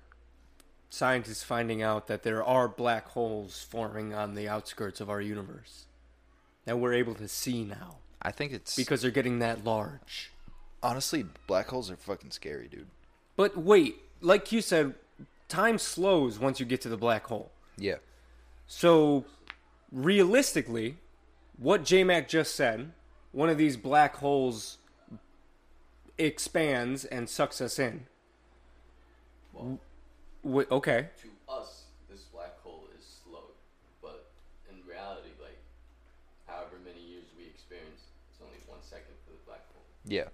scientists 0.88 1.42
finding 1.42 1.82
out 1.82 2.06
that 2.06 2.22
there 2.22 2.42
are 2.44 2.68
black 2.68 3.08
holes 3.08 3.66
forming 3.68 4.14
on 4.14 4.34
the 4.34 4.48
outskirts 4.48 5.00
of 5.00 5.10
our 5.10 5.20
universe 5.20 5.86
that 6.64 6.78
we're 6.78 6.92
able 6.94 7.14
to 7.14 7.28
see 7.28 7.64
now 7.64 7.96
i 8.22 8.30
think 8.30 8.52
it's 8.52 8.76
because 8.76 9.02
they're 9.02 9.10
getting 9.10 9.38
that 9.40 9.64
large? 9.64 10.32
honestly 10.82 11.24
black 11.46 11.68
holes 11.68 11.90
are 11.90 11.96
fucking 11.96 12.30
scary 12.30 12.68
dude 12.68 12.86
But 13.36 13.56
wait, 13.56 13.96
like 14.20 14.52
you 14.52 14.60
said, 14.62 14.94
time 15.48 15.78
slows 15.78 16.38
once 16.38 16.60
you 16.60 16.66
get 16.66 16.80
to 16.82 16.88
the 16.88 16.96
black 16.96 17.26
hole. 17.26 17.50
yeah 17.76 17.96
So, 18.66 19.24
realistically, 19.92 20.96
what 21.58 21.82
JMac 21.82 22.28
just 22.28 22.54
said, 22.54 22.92
one 23.32 23.48
of 23.50 23.58
these 23.58 23.76
black 23.76 24.16
holes 24.16 24.78
expands 26.18 27.04
and 27.04 27.28
sucks 27.28 27.60
us 27.60 27.78
in. 27.78 28.06
Well, 29.52 29.78
Wait, 30.46 30.70
okay. 30.70 31.08
to 31.22 31.28
us, 31.52 31.82
this 32.10 32.22
black 32.32 32.60
hole 32.62 32.84
is 32.98 33.04
slow, 33.24 33.44
but 34.00 34.30
in 34.70 34.76
reality, 34.88 35.30
like 35.42 35.58
however 36.46 36.76
many 36.84 37.00
years 37.00 37.24
we 37.36 37.44
experience, 37.46 38.02
it's 38.30 38.40
only 38.42 38.58
one 38.66 38.78
second 38.82 39.14
for 39.24 39.32
the 39.32 39.42
black 39.46 39.62
hole. 39.72 39.82
yeah 40.04 40.28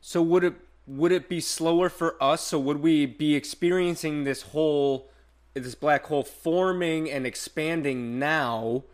So 0.00 0.22
would 0.22 0.44
it 0.44 0.54
would 0.86 1.12
it 1.12 1.28
be 1.28 1.40
slower 1.40 1.88
for 1.88 2.16
us? 2.22 2.40
So 2.42 2.58
would 2.58 2.80
we 2.80 3.06
be 3.06 3.34
experiencing 3.34 4.24
this 4.24 4.42
whole 4.42 5.10
this 5.52 5.74
black 5.74 6.06
hole 6.06 6.22
forming 6.22 7.10
and 7.10 7.26
expanding 7.26 8.18
now 8.18 8.84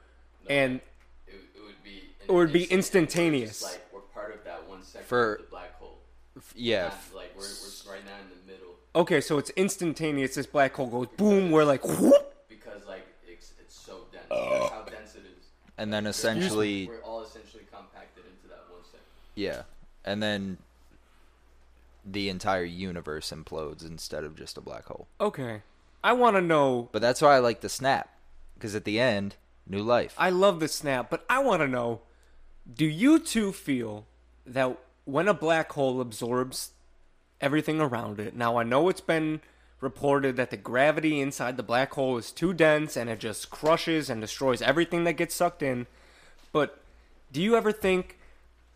and 0.49 0.81
It, 1.29 1.35
it 1.55 1.61
would 1.65 1.83
be. 1.85 2.03
It 2.29 2.33
would 2.33 2.53
be 2.53 2.65
instantaneous. 2.65 3.63
We're 3.63 3.69
like 3.69 3.87
we're 3.93 4.01
part 4.01 4.35
of 4.35 4.43
that 4.45 4.69
one 4.69 4.83
second 4.83 5.07
For- 5.07 5.35
of 5.35 5.41
the 5.43 5.47
black 5.49 5.79
hole. 5.79 5.99
yeah 6.57 6.85
Not, 6.85 6.95
like 7.15 7.33
we're, 7.37 7.43
we're 7.43 7.93
right 7.95 8.05
now 8.05 8.17
in 8.23 8.29
the 8.31 8.53
middle 8.53 8.72
okay, 8.95 9.21
so 9.21 9.39
it's 9.39 9.51
instantaneous 9.51 10.35
this 10.35 10.47
black 10.47 10.75
hole 10.75 10.87
goes 10.87 11.09
boom, 11.17 11.51
we're 11.51 11.65
like 11.65 11.85
whoop. 11.85 12.47
because 12.49 12.87
like 12.87 13.07
it's, 13.27 13.53
it's 13.61 13.75
so 13.75 14.07
dense. 14.13 14.25
That's 14.29 14.41
oh. 14.41 14.69
how 14.69 14.83
dense 14.83 15.15
it 15.15 15.23
is. 15.39 15.47
and 15.79 15.93
then 15.93 16.07
essentially 16.07 16.89
we're 16.89 17.03
all 17.03 17.23
essentially 17.23 17.65
compacted 17.73 18.25
into 18.25 18.49
that 18.49 18.65
one 18.71 18.85
second. 18.85 19.01
Yeah. 19.35 19.63
And 20.05 20.23
then 20.23 20.59
the 22.05 22.29
entire 22.29 22.65
universe 22.65 23.33
implodes 23.35 23.87
instead 23.87 24.25
of 24.25 24.37
just 24.37 24.59
a 24.59 24.61
black 24.61 24.87
hole. 24.87 25.07
Okay. 25.21 25.63
I 26.05 26.15
want 26.15 26.37
to 26.37 26.43
know. 26.43 26.89
But 26.91 27.01
that's 27.01 27.23
why 27.23 27.37
I 27.37 27.39
like 27.39 27.61
the 27.61 27.69
snap 27.69 28.09
because 28.55 28.75
at 28.75 28.85
the 28.85 28.99
end, 28.99 29.37
new 29.67 29.83
life. 29.83 30.15
I 30.19 30.31
love 30.31 30.61
the 30.61 30.69
snap, 30.69 31.11
but 31.11 31.25
I 31.29 31.39
want 31.41 31.63
to 31.63 31.69
know 31.69 32.01
do 32.73 32.87
you 32.87 33.19
two 33.19 33.53
feel 33.53 34.07
that 34.47 34.79
when 35.05 35.29
a 35.29 35.35
black 35.35 35.73
hole 35.73 36.01
absorbs 36.01 36.71
everything 37.43 37.81
around 37.81 38.21
it, 38.21 38.35
now 38.35 38.57
I 38.57 38.63
know 38.63 38.89
it's 38.89 39.01
been 39.01 39.41
reported 39.81 40.37
that 40.37 40.51
the 40.51 40.57
gravity 40.57 41.21
inside 41.21 41.57
the 41.57 41.63
black 41.63 41.93
hole 41.93 42.17
is 42.17 42.31
too 42.31 42.55
dense 42.55 42.97
and 42.97 43.11
it 43.11 43.19
just 43.19 43.51
crushes 43.51 44.09
and 44.09 44.21
destroys 44.21 44.63
everything 44.63 45.05
that 45.05 45.15
gets 45.15 45.35
sucked 45.35 45.63
in, 45.63 45.87
but 46.53 46.83
do 47.33 47.43
you 47.43 47.57
ever 47.57 47.73
think 47.73 48.19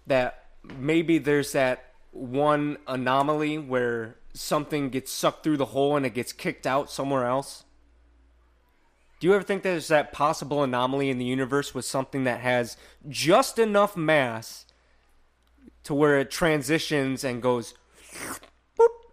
that 0.07 0.47
maybe 0.79 1.19
there's 1.19 1.53
that 1.53 1.93
one 2.11 2.79
anomaly 2.89 3.59
where 3.59 4.17
something 4.33 4.89
gets 4.91 5.13
sucked 5.13 5.45
through 5.45 5.57
the 5.57 5.67
hole 5.67 5.97
and 5.97 6.05
it 6.05 6.15
gets 6.15 6.33
kicked 6.33 6.67
out 6.67 6.91
somewhere 6.91 7.27
else? 7.27 7.65
Do 9.21 9.27
you 9.27 9.35
ever 9.35 9.45
think 9.45 9.63
there's 9.63 9.89
that 9.89 10.13
possible 10.13 10.63
anomaly 10.63 11.09
in 11.09 11.19
the 11.19 11.25
universe 11.25 11.75
with 11.75 11.85
something 11.85 12.25
that 12.25 12.41
has 12.41 12.77
just 13.09 13.59
enough 13.59 13.97
mass 13.97 14.67
to 15.85 15.95
where 15.95 16.19
it 16.19 16.31
transitions 16.31 17.25
and 17.25 17.41
goes 17.41 17.75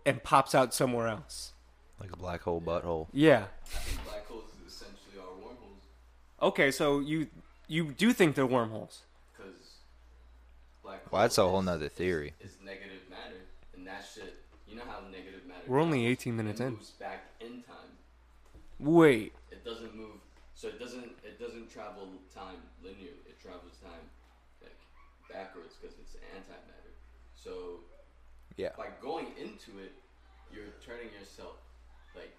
and 0.05 0.23
pops 0.23 0.53
out 0.55 0.73
somewhere 0.73 1.07
else? 1.07 1.51
like 1.99 2.11
a 2.11 2.17
black 2.17 2.41
hole 2.41 2.59
butthole. 2.59 3.07
Yeah. 3.13 3.45
I 3.63 3.77
think 3.79 4.03
black 4.05 4.27
holes 4.27 4.49
is 4.65 4.73
essentially 4.73 5.15
our 5.21 5.33
wormholes 5.35 5.83
Okay, 6.41 6.69
so 6.71 6.99
you 6.99 7.27
you 7.67 7.91
do 7.93 8.11
think 8.11 8.35
they're 8.35 8.45
wormholes. 8.45 9.03
because 9.31 9.55
black 10.83 11.09
Well, 11.11 11.21
that's 11.21 11.37
a 11.37 11.47
whole 11.47 11.61
nother 11.61 11.87
theory. 11.87 12.33
Is 12.41 12.57
negative 12.65 13.03
matter, 13.09 13.39
and 13.75 13.87
that 13.87 14.03
shit. 14.13 14.35
You 14.67 14.75
know 14.75 14.83
how 14.85 14.99
negative 15.11 15.45
matter. 15.47 15.61
We're 15.67 15.79
only 15.79 16.05
18 16.07 16.35
minutes 16.35 16.59
it 16.59 16.65
in. 16.65 16.73
Moves 16.73 16.89
back 16.91 17.23
in 17.39 17.61
time. 17.63 17.91
Wait. 18.79 19.33
It 19.51 19.63
doesn't 19.63 19.95
move. 19.95 20.19
So 20.55 20.67
it 20.67 20.79
doesn't. 20.79 21.11
It 21.23 21.39
doesn't 21.39 21.71
travel 21.71 22.09
time 22.35 22.57
linear. 22.83 23.15
It 23.29 23.39
travels 23.41 23.77
time 23.81 24.03
like 24.61 24.75
backwards 25.31 25.75
because 25.79 25.95
it's 25.99 26.15
antimatter. 26.35 26.91
So 27.35 27.79
Yeah. 28.57 28.69
by 28.77 28.87
going 29.01 29.27
into 29.37 29.79
it, 29.83 29.93
you're 30.53 30.73
turning 30.85 31.07
yourself 31.19 31.55
like 32.15 32.35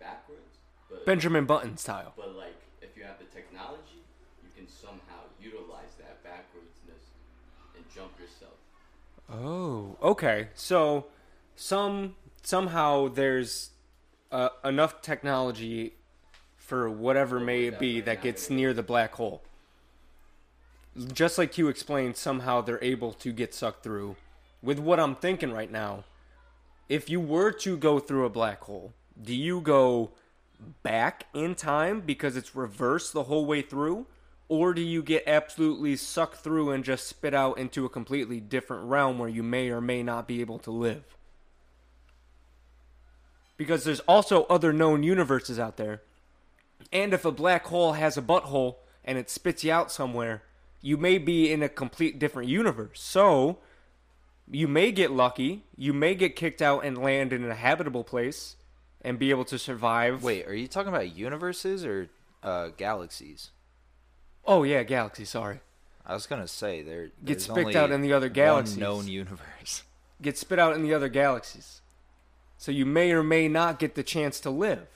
backwards. 0.00 0.58
But 0.90 1.04
Benjamin 1.06 1.44
Button 1.44 1.76
style. 1.76 2.12
but 2.16 2.34
like 2.34 2.56
if 2.80 2.96
you 2.96 3.04
have 3.04 3.18
the 3.18 3.24
technology, 3.26 4.02
you 4.42 4.48
can 4.56 4.68
somehow 4.68 5.20
utilize 5.40 5.94
that 5.98 6.22
backwardsness 6.24 7.12
and 7.76 7.84
jump 7.94 8.12
yourself. 8.18 8.54
Oh, 9.32 9.96
okay. 10.02 10.48
So 10.54 11.06
some 11.56 12.16
somehow 12.42 13.08
there's 13.08 13.70
uh, 14.30 14.48
enough 14.64 15.02
technology 15.02 15.94
for 16.56 16.88
whatever 16.88 17.38
may 17.38 17.66
it 17.66 17.78
be 17.78 18.00
that 18.00 18.22
gets 18.22 18.48
near 18.48 18.72
the 18.72 18.82
black 18.82 19.14
hole. 19.14 19.42
Just 21.12 21.38
like 21.38 21.56
you 21.58 21.68
explained, 21.68 22.16
somehow 22.16 22.60
they're 22.60 22.82
able 22.82 23.12
to 23.14 23.32
get 23.32 23.54
sucked 23.54 23.82
through. 23.82 24.16
With 24.62 24.78
what 24.78 25.00
I'm 25.00 25.16
thinking 25.16 25.52
right 25.52 25.70
now, 25.70 26.04
if 26.88 27.10
you 27.10 27.20
were 27.20 27.50
to 27.52 27.76
go 27.76 27.98
through 27.98 28.26
a 28.26 28.30
black 28.30 28.62
hole, 28.62 28.92
do 29.20 29.34
you 29.34 29.60
go 29.60 30.12
back 30.82 31.26
in 31.34 31.54
time 31.54 32.00
because 32.00 32.36
it's 32.36 32.54
reversed 32.54 33.12
the 33.12 33.24
whole 33.24 33.44
way 33.44 33.62
through? 33.62 34.06
Or 34.48 34.74
do 34.74 34.82
you 34.82 35.02
get 35.02 35.24
absolutely 35.26 35.96
sucked 35.96 36.36
through 36.36 36.70
and 36.70 36.84
just 36.84 37.06
spit 37.06 37.32
out 37.32 37.58
into 37.58 37.84
a 37.84 37.88
completely 37.88 38.38
different 38.38 38.84
realm 38.84 39.18
where 39.18 39.28
you 39.28 39.42
may 39.42 39.70
or 39.70 39.80
may 39.80 40.02
not 40.02 40.28
be 40.28 40.40
able 40.40 40.58
to 40.60 40.70
live? 40.70 41.16
Because 43.56 43.84
there's 43.84 44.00
also 44.00 44.44
other 44.44 44.72
known 44.72 45.02
universes 45.02 45.58
out 45.58 45.76
there. 45.76 46.02
And 46.92 47.14
if 47.14 47.24
a 47.24 47.32
black 47.32 47.66
hole 47.66 47.94
has 47.94 48.18
a 48.18 48.22
butthole 48.22 48.76
and 49.04 49.16
it 49.16 49.30
spits 49.30 49.64
you 49.64 49.72
out 49.72 49.90
somewhere, 49.90 50.42
you 50.82 50.96
may 50.96 51.16
be 51.16 51.50
in 51.50 51.62
a 51.62 51.68
complete 51.68 52.18
different 52.18 52.48
universe. 52.48 53.00
So, 53.00 53.58
you 54.52 54.68
may 54.68 54.92
get 54.92 55.10
lucky, 55.10 55.64
you 55.76 55.92
may 55.92 56.14
get 56.14 56.36
kicked 56.36 56.60
out 56.60 56.84
and 56.84 56.98
land 56.98 57.32
in 57.32 57.44
a 57.44 57.54
habitable 57.54 58.04
place 58.04 58.56
and 59.00 59.18
be 59.18 59.30
able 59.30 59.44
to 59.46 59.58
survive. 59.58 60.22
Wait, 60.22 60.46
are 60.46 60.54
you 60.54 60.68
talking 60.68 60.92
about 60.92 61.16
universes 61.16 61.84
or 61.84 62.08
uh, 62.42 62.68
galaxies? 62.76 63.50
Oh 64.44 64.62
yeah, 64.62 64.82
galaxy, 64.82 65.24
sorry. 65.24 65.60
I 66.04 66.14
was 66.14 66.26
gonna 66.26 66.48
say 66.48 66.82
there 66.82 67.10
Get 67.24 67.40
spicked 67.40 67.76
out 67.76 67.92
in 67.92 68.02
the 68.02 68.12
other 68.12 68.28
galaxies. 68.28 68.76
Known 68.76 69.08
universe. 69.08 69.84
Get 70.20 70.36
spit 70.36 70.58
out 70.58 70.74
in 70.74 70.82
the 70.82 70.94
other 70.94 71.08
galaxies. 71.08 71.80
So 72.58 72.70
you 72.70 72.86
may 72.86 73.12
or 73.12 73.22
may 73.22 73.48
not 73.48 73.78
get 73.78 73.94
the 73.94 74.02
chance 74.02 74.38
to 74.40 74.50
live. 74.50 74.86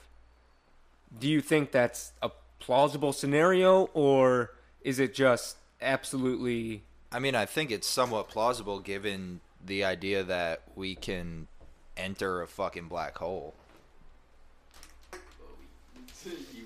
Do 1.17 1.27
you 1.27 1.41
think 1.41 1.71
that's 1.71 2.11
a 2.21 2.29
plausible 2.59 3.13
scenario 3.13 3.89
or 3.93 4.51
is 4.81 4.99
it 4.99 5.13
just 5.13 5.57
absolutely 5.81 6.83
I 7.11 7.19
mean, 7.19 7.35
I 7.35 7.45
think 7.45 7.71
it's 7.71 7.87
somewhat 7.87 8.27
plausible 8.27 8.79
given 8.79 9.39
the 9.65 9.83
idea 9.83 10.23
that 10.23 10.61
we 10.75 10.95
can 10.95 11.47
enter 11.95 12.41
a 12.41 12.47
fucking 12.47 12.87
black 12.87 13.17
hole. 13.17 13.53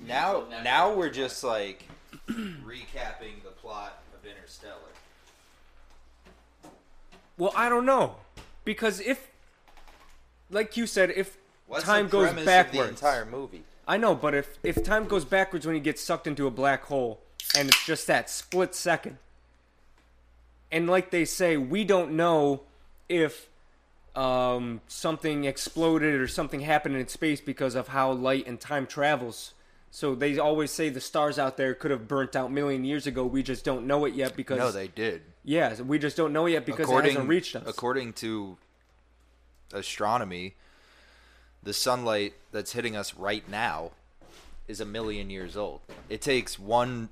Now, 0.08 0.46
now 0.64 0.94
we're 0.94 1.10
just 1.10 1.44
like 1.44 1.84
recapping 2.30 3.44
the 3.44 3.52
plot 3.62 4.02
of 4.14 4.26
Interstellar. 4.26 4.76
Well, 7.38 7.54
I 7.56 7.70
don't 7.70 7.86
know. 7.86 8.16
Because 8.64 9.00
if 9.00 9.30
like 10.50 10.78
you 10.78 10.86
said, 10.86 11.12
if 11.16 11.38
What's 11.68 11.86
time 11.86 12.06
the 12.06 12.12
goes 12.12 12.28
premise 12.28 12.46
backwards 12.46 12.80
of 12.80 12.86
the 12.86 12.90
entire 12.90 13.26
movie? 13.26 13.64
I 13.88 13.98
know, 13.98 14.16
but 14.16 14.36
if 14.36 14.58
if 14.64 14.84
time 14.84 15.06
goes 15.06 15.26
backwards 15.26 15.66
when 15.66 15.76
he 15.76 15.82
gets 15.82 16.02
sucked 16.02 16.28
into 16.28 16.48
a 16.48 16.52
black 16.52 16.84
hole, 16.86 17.22
and 17.58 17.70
it's 17.70 17.86
just 17.86 18.08
that 18.08 18.30
split 18.30 18.76
second, 18.76 19.18
and 20.72 20.90
like 20.90 21.12
they 21.12 21.26
say, 21.26 21.58
we 21.58 21.84
don't 21.84 22.12
know 22.12 22.62
if 23.12 23.50
um, 24.16 24.82
something 24.88 25.46
exploded 25.46 26.20
or 26.20 26.28
something 26.28 26.62
happened 26.62 26.96
in 26.96 27.08
space 27.08 27.42
because 27.42 27.76
of 27.76 27.90
how 27.90 28.12
light 28.12 28.48
and 28.48 28.60
time 28.60 28.88
travels. 28.88 29.54
So 29.92 30.16
they 30.16 30.40
always 30.40 30.72
say 30.72 30.90
the 30.90 31.02
stars 31.02 31.38
out 31.38 31.58
there 31.58 31.74
could 31.74 31.92
have 31.92 32.08
burnt 32.08 32.36
out 32.36 32.52
million 32.52 32.86
years 32.86 33.08
ago. 33.08 33.26
We 33.26 33.44
just 33.44 33.66
don't 33.66 33.86
know 33.86 34.06
it 34.06 34.14
yet 34.14 34.36
because 34.38 34.58
No, 34.58 34.72
they 34.72 34.88
did. 34.88 35.22
yeah, 35.44 35.82
we 35.82 36.00
just 36.00 36.16
don't 36.16 36.32
know 36.32 36.46
yet 36.46 36.66
because 36.66 36.90
it 36.90 37.06
hasn't 37.06 37.28
reached 37.28 37.56
us. 37.58 37.64
According 37.68 38.14
to 38.14 38.58
astronomy, 39.74 40.56
the 41.62 41.74
sunlight 41.74 42.34
that's 42.52 42.72
hitting 42.72 42.96
us 42.96 43.16
right 43.16 43.48
now 43.50 43.92
is 44.68 44.80
a 44.80 44.86
million 44.86 45.30
years 45.30 45.58
old. 45.58 45.82
It 46.10 46.22
takes 46.22 46.58
one 46.58 47.10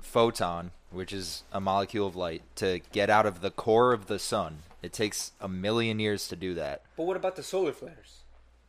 photon, 0.00 0.70
which 0.90 1.12
is 1.12 1.42
a 1.52 1.60
molecule 1.60 2.06
of 2.06 2.16
light, 2.16 2.42
to 2.56 2.80
get 2.92 3.10
out 3.10 3.26
of 3.26 3.42
the 3.42 3.50
core 3.50 3.92
of 3.92 4.06
the 4.06 4.18
sun. 4.18 4.58
It 4.82 4.92
takes 4.92 5.32
a 5.40 5.48
million 5.48 6.00
years 6.00 6.26
to 6.28 6.36
do 6.36 6.54
that. 6.54 6.82
But 6.96 7.04
what 7.04 7.16
about 7.16 7.36
the 7.36 7.42
solar 7.42 7.72
flares? 7.72 8.20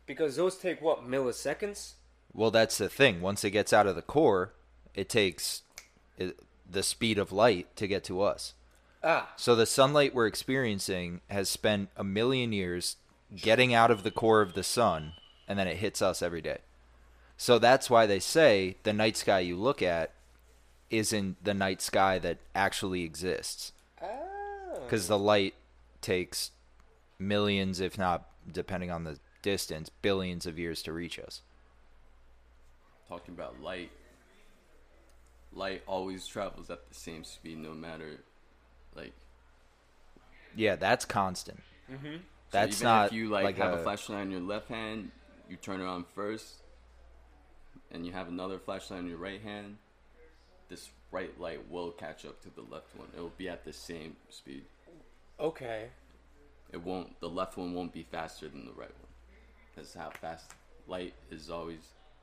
Because 0.05 0.35
those 0.35 0.57
take 0.57 0.81
what 0.81 1.07
milliseconds? 1.07 1.93
Well, 2.33 2.51
that's 2.51 2.77
the 2.77 2.89
thing. 2.89 3.21
Once 3.21 3.43
it 3.43 3.51
gets 3.51 3.73
out 3.73 3.87
of 3.87 3.95
the 3.95 4.01
core, 4.01 4.53
it 4.93 5.09
takes 5.09 5.63
it, 6.17 6.37
the 6.69 6.83
speed 6.83 7.17
of 7.17 7.31
light 7.31 7.75
to 7.77 7.87
get 7.87 8.03
to 8.05 8.21
us. 8.21 8.53
Ah, 9.03 9.33
So 9.35 9.55
the 9.55 9.65
sunlight 9.65 10.15
we're 10.15 10.27
experiencing 10.27 11.21
has 11.29 11.49
spent 11.49 11.89
a 11.97 12.03
million 12.03 12.53
years 12.53 12.97
getting 13.35 13.73
out 13.73 13.91
of 13.91 14.03
the 14.03 14.11
core 14.11 14.41
of 14.41 14.53
the 14.53 14.63
sun, 14.63 15.13
and 15.47 15.57
then 15.59 15.67
it 15.67 15.77
hits 15.77 16.01
us 16.01 16.21
every 16.21 16.41
day. 16.41 16.59
So 17.35 17.59
that's 17.59 17.89
why 17.89 18.05
they 18.05 18.19
say 18.19 18.77
the 18.83 18.93
night 18.93 19.17
sky 19.17 19.39
you 19.39 19.57
look 19.57 19.81
at 19.81 20.11
isn't 20.89 21.43
the 21.43 21.53
night 21.53 21.81
sky 21.81 22.19
that 22.19 22.37
actually 22.53 23.03
exists. 23.03 23.71
Because 24.83 25.07
the 25.07 25.19
light 25.19 25.55
takes 26.03 26.51
millions, 27.17 27.79
if 27.79 27.97
not, 27.97 28.27
depending 28.51 28.91
on 28.91 29.03
the 29.05 29.19
distance, 29.41 29.89
billions 29.89 30.45
of 30.45 30.59
years 30.59 30.83
to 30.83 30.93
reach 30.93 31.17
us. 31.17 31.41
talking 33.09 33.33
about 33.33 33.61
light. 33.61 33.91
Light 35.53 35.83
always 35.87 36.25
travels 36.25 36.69
at 36.69 36.87
the 36.89 36.95
same 36.95 37.23
speed, 37.23 37.57
no 37.59 37.73
matter 37.73 38.19
like. 38.95 39.13
Yeah, 40.55 40.75
that's 40.75 41.05
constant. 41.05 41.61
Mm-hmm. 41.91 42.15
so 42.15 42.19
That's 42.51 42.77
even 42.77 42.85
not 42.85 43.07
if 43.07 43.13
you 43.13 43.29
like, 43.29 43.57
have 43.57 43.73
a, 43.73 43.77
a 43.77 43.83
flashlight 43.83 44.21
on 44.21 44.31
your 44.31 44.41
left 44.41 44.67
hand, 44.69 45.11
you 45.49 45.57
turn 45.57 45.81
it 45.81 45.85
on 45.85 46.05
first, 46.15 46.61
and 47.91 48.05
you 48.05 48.11
have 48.11 48.27
another 48.27 48.57
flashlight 48.59 48.99
on 48.99 49.07
your 49.07 49.17
right 49.17 49.41
hand. 49.41 49.77
This 50.69 50.89
right 51.11 51.39
light 51.39 51.69
will 51.69 51.91
catch 51.91 52.25
up 52.25 52.41
to 52.43 52.49
the 52.49 52.61
left 52.61 52.95
one. 52.95 53.07
It 53.15 53.21
will 53.21 53.33
be 53.37 53.47
at 53.49 53.63
the 53.63 53.73
same 53.73 54.15
speed. 54.29 54.63
Okay. 55.39 55.87
It 56.71 56.81
won't. 56.83 57.19
The 57.19 57.29
left 57.29 57.57
one 57.57 57.73
won't 57.73 57.93
be 57.93 58.03
faster 58.03 58.47
than 58.49 58.65
the 58.65 58.71
right 58.71 58.89
one. 58.89 59.11
That's 59.75 59.93
how 59.93 60.09
fast 60.09 60.51
light 60.87 61.13
is 61.31 61.49
always. 61.49 61.79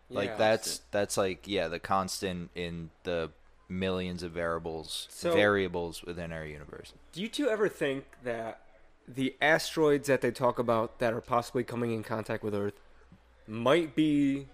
like 0.09 0.31
Yeah. 0.31 0.37
that's 0.37 0.81
that's 0.91 1.17
like 1.17 1.47
yeah 1.47 1.69
the 1.69 1.79
constant 1.79 2.51
in 2.57 2.91
the 3.05 3.31
millions 3.69 4.25
of 4.25 4.33
variables 4.33 5.07
So- 5.11 5.33
variables 5.33 6.03
within 6.03 6.33
our 6.33 6.45
universe 6.45 6.93
Do 7.13 7.23
you 7.23 7.29
two 7.29 7.49
ever 7.49 7.69
think 7.69 8.05
that 8.25 8.61
the 9.07 9.37
asteroids 9.41 10.09
that 10.09 10.21
they 10.21 10.33
talk 10.33 10.59
about 10.59 10.99
that 10.99 11.13
are 11.13 11.21
possibly 11.21 11.63
coming 11.63 11.93
in 11.93 12.03
contact 12.03 12.43
with 12.43 12.55
Earth 12.57 12.75
might 13.47 13.95
be 13.95 14.49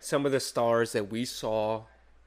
some 0.00 0.24
of 0.24 0.32
the 0.32 0.40
stars 0.40 0.92
that 0.92 1.10
we 1.10 1.26
saw 1.26 1.82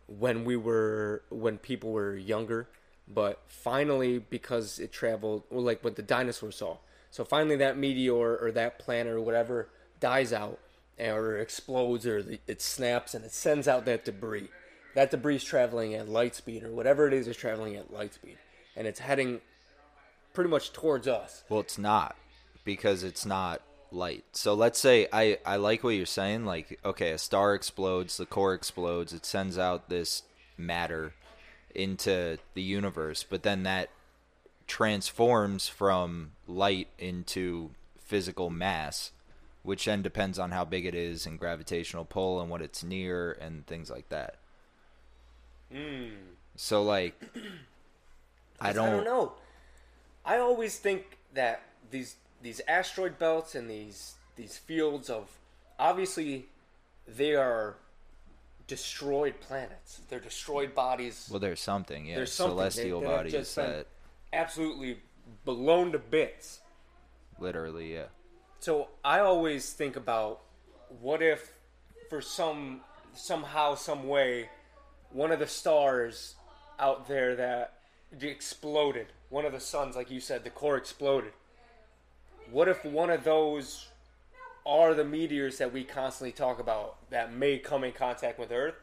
when 0.07 0.45
we 0.45 0.55
were 0.55 1.23
when 1.29 1.57
people 1.57 1.91
were 1.91 2.15
younger, 2.15 2.67
but 3.07 3.41
finally 3.47 4.19
because 4.19 4.79
it 4.79 4.91
traveled 4.91 5.43
well, 5.49 5.63
like 5.63 5.83
what 5.83 5.95
the 5.95 6.01
dinosaurs 6.01 6.57
saw. 6.57 6.77
So 7.11 7.23
finally 7.23 7.55
that 7.57 7.77
meteor 7.77 8.37
or 8.37 8.51
that 8.51 8.79
planet 8.79 9.13
or 9.13 9.21
whatever 9.21 9.69
dies 9.99 10.33
out 10.33 10.59
or 10.99 11.37
explodes 11.37 12.05
or 12.05 12.21
the, 12.21 12.39
it 12.47 12.61
snaps 12.61 13.13
and 13.13 13.23
it 13.23 13.31
sends 13.31 13.67
out 13.67 13.85
that 13.85 14.03
debris. 14.03 14.49
That 14.95 15.11
debris 15.11 15.37
is 15.37 15.43
traveling 15.43 15.93
at 15.93 16.09
light 16.09 16.35
speed 16.35 16.63
or 16.63 16.71
whatever 16.71 17.07
it 17.07 17.13
is 17.13 17.27
is 17.27 17.37
traveling 17.37 17.75
at 17.75 17.93
light 17.93 18.13
speed 18.13 18.37
and 18.75 18.87
it's 18.87 18.99
heading 18.99 19.41
pretty 20.33 20.49
much 20.49 20.73
towards 20.73 21.07
us. 21.07 21.43
Well, 21.49 21.61
it's 21.61 21.77
not 21.77 22.15
because 22.65 23.03
it's 23.03 23.25
not 23.25 23.61
light. 23.91 24.25
So 24.33 24.53
let's 24.53 24.79
say 24.79 25.07
I 25.13 25.39
I 25.45 25.55
like 25.55 25.83
what 25.83 25.91
you're 25.91 26.05
saying. 26.05 26.45
Like, 26.45 26.79
okay, 26.83 27.11
a 27.11 27.17
star 27.17 27.55
explodes, 27.55 28.17
the 28.17 28.25
core 28.25 28.53
explodes, 28.53 29.13
it 29.13 29.25
sends 29.25 29.57
out 29.57 29.89
this 29.89 30.23
matter 30.57 31.13
into 31.77 32.37
the 32.55 32.61
universe, 32.61 33.23
but 33.23 33.43
then 33.43 33.63
that 33.63 33.89
transforms 34.65 35.69
from 35.69 36.31
light 36.47 36.89
into 36.97 37.69
physical 37.99 38.49
mass, 38.49 39.11
which 39.63 39.85
then 39.85 40.01
depends 40.01 40.39
on 40.39 40.51
how 40.51 40.65
big 40.65 40.85
it 40.85 40.95
is 40.95 41.25
and 41.25 41.39
gravitational 41.39 42.03
pull 42.03 42.41
and 42.41 42.49
what 42.49 42.61
it's 42.61 42.83
near 42.83 43.31
and 43.31 43.65
things 43.67 43.89
like 43.89 44.09
that. 44.09 44.35
Hmm. 45.71 46.09
So 46.55 46.83
like 46.83 47.21
I 48.59 48.73
don't, 48.73 48.87
I 48.87 48.91
don't 48.91 49.05
know. 49.05 49.33
I 50.25 50.37
always 50.39 50.77
think 50.77 51.19
that 51.33 51.61
these 51.91 52.15
these 52.41 52.59
asteroid 52.67 53.19
belts 53.19 53.55
and 53.55 53.69
these 53.69 54.15
these 54.35 54.57
fields 54.57 55.09
of 55.09 55.29
obviously 55.79 56.47
they 57.07 57.35
are 57.35 57.75
destroyed 58.67 59.39
planets. 59.39 60.01
They're 60.09 60.19
destroyed 60.19 60.75
bodies. 60.75 61.27
Well, 61.31 61.39
there's 61.39 61.61
something, 61.61 62.05
yeah. 62.05 62.15
There's 62.15 62.31
something. 62.31 62.57
Celestial 62.57 63.01
that 63.01 63.07
bodies 63.07 63.31
just 63.31 63.55
that 63.55 63.87
absolutely 64.33 64.99
blown 65.45 65.91
to 65.93 65.99
bits. 65.99 66.59
literally, 67.39 67.93
yeah. 67.93 68.05
So 68.59 68.89
I 69.03 69.19
always 69.19 69.71
think 69.71 69.95
about 69.95 70.41
what 71.01 71.21
if 71.21 71.51
for 72.09 72.21
some 72.21 72.81
somehow 73.13 73.75
some 73.75 74.07
way 74.07 74.49
one 75.11 75.31
of 75.31 75.39
the 75.39 75.47
stars 75.47 76.35
out 76.79 77.07
there 77.07 77.35
that 77.35 77.73
exploded, 78.19 79.07
one 79.29 79.45
of 79.45 79.51
the 79.51 79.59
suns 79.59 79.95
like 79.95 80.11
you 80.11 80.19
said 80.19 80.43
the 80.43 80.49
core 80.49 80.77
exploded. 80.77 81.33
What 82.51 82.67
if 82.67 82.83
one 82.85 83.09
of 83.09 83.23
those 83.23 83.87
are 84.67 84.93
the 84.93 85.05
meteors 85.05 85.57
that 85.57 85.71
we 85.71 85.83
constantly 85.83 86.31
talk 86.31 86.59
about 86.59 87.09
that 87.09 87.33
may 87.33 87.57
come 87.57 87.83
in 87.83 87.93
contact 87.93 88.37
with 88.37 88.51
Earth? 88.51 88.75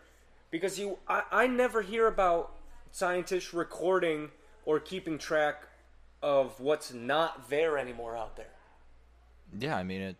Because 0.50 0.78
you 0.78 0.98
I, 1.06 1.22
I 1.30 1.46
never 1.46 1.82
hear 1.82 2.06
about 2.06 2.54
scientists 2.90 3.52
recording 3.52 4.30
or 4.64 4.80
keeping 4.80 5.18
track 5.18 5.64
of 6.22 6.58
what's 6.58 6.92
not 6.92 7.50
there 7.50 7.76
anymore 7.76 8.16
out 8.16 8.36
there. 8.36 8.46
Yeah, 9.58 9.76
I 9.76 9.82
mean 9.82 10.00
it. 10.00 10.16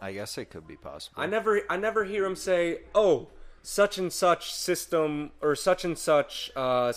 I 0.00 0.12
guess 0.12 0.36
it 0.36 0.50
could 0.50 0.66
be 0.66 0.76
possible. 0.76 1.22
I 1.22 1.26
never 1.26 1.62
I 1.70 1.76
never 1.76 2.04
hear 2.04 2.24
him 2.24 2.36
say, 2.36 2.80
"Oh, 2.94 3.28
such 3.62 3.96
and 3.96 4.12
such 4.12 4.52
system 4.52 5.30
or 5.40 5.54
such 5.54 5.84
and 5.84 5.96
such 5.96 6.50
uh, 6.56 6.92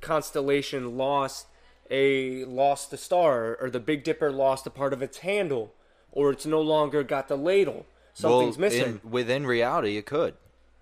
constellation 0.00 0.96
lost 0.96 1.46
a 1.90 2.44
lost 2.44 2.92
a 2.92 2.96
star 2.96 3.56
or 3.60 3.70
the 3.70 3.80
Big 3.80 4.04
Dipper 4.04 4.30
lost 4.30 4.66
a 4.66 4.70
part 4.70 4.92
of 4.92 5.02
its 5.02 5.18
handle 5.18 5.72
or 6.12 6.30
it's 6.30 6.46
no 6.46 6.60
longer 6.60 7.02
got 7.02 7.28
the 7.28 7.36
ladle. 7.36 7.86
Something's 8.14 8.58
well, 8.58 8.68
missing." 8.70 9.00
In, 9.04 9.10
within 9.10 9.46
reality, 9.46 9.96
it 9.96 10.06
could. 10.06 10.34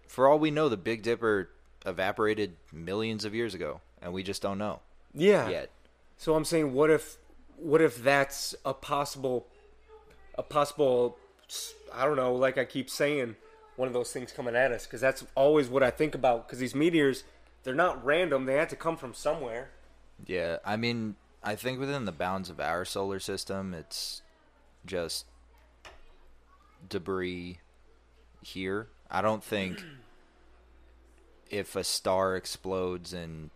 For 0.07 0.29
all 0.29 0.38
we 0.38 0.51
know, 0.51 0.69
the 0.69 0.77
Big 0.77 1.03
Dipper 1.03 1.51
evaporated 1.87 2.57
millions 2.73 3.25
of 3.25 3.35
years 3.35 3.55
ago, 3.55 3.81
and 4.01 4.12
we 4.12 4.23
just 4.23 4.43
don't 4.43 4.59
know 4.59 4.81
yeah. 5.14 5.49
yet. 5.49 5.71
So 6.17 6.35
I'm 6.35 6.45
saying, 6.45 6.73
what 6.73 6.91
if, 6.91 7.17
what 7.57 7.81
if 7.81 8.03
that's 8.03 8.55
a 8.64 8.75
possible, 8.75 9.47
a 10.37 10.43
possible, 10.43 11.17
I 11.93 12.05
don't 12.05 12.17
know, 12.17 12.35
like 12.35 12.59
I 12.59 12.64
keep 12.64 12.91
saying, 12.91 13.37
one 13.77 13.87
of 13.87 13.95
those 13.95 14.12
things 14.12 14.33
coming 14.33 14.57
at 14.57 14.73
us, 14.73 14.87
because 14.87 15.01
that's 15.01 15.25
always 15.35 15.69
what 15.69 15.83
I 15.83 15.91
think 15.91 16.14
about. 16.14 16.47
Because 16.47 16.59
these 16.59 16.75
meteors, 16.75 17.23
they're 17.62 17.75
not 17.75 18.05
random; 18.05 18.47
they 18.47 18.55
had 18.55 18.69
to 18.71 18.77
come 18.77 18.97
from 18.97 19.14
somewhere. 19.14 19.71
Yeah, 20.27 20.57
I 20.64 20.77
mean, 20.77 21.14
I 21.45 21.55
think 21.55 21.79
within 21.79 22.05
the 22.05 22.12
bounds 22.12 22.51
of 22.51 22.59
our 22.59 22.85
solar 22.85 23.21
system, 23.21 23.73
it's 23.75 24.23
just 24.87 25.27
debris 26.88 27.59
here. 28.43 28.88
I 29.11 29.23
don't 29.23 29.43
think 29.43 29.83
if 31.51 31.77
a 31.77 31.85
star 31.85 32.37
explodes 32.37 33.12
in 33.12 33.51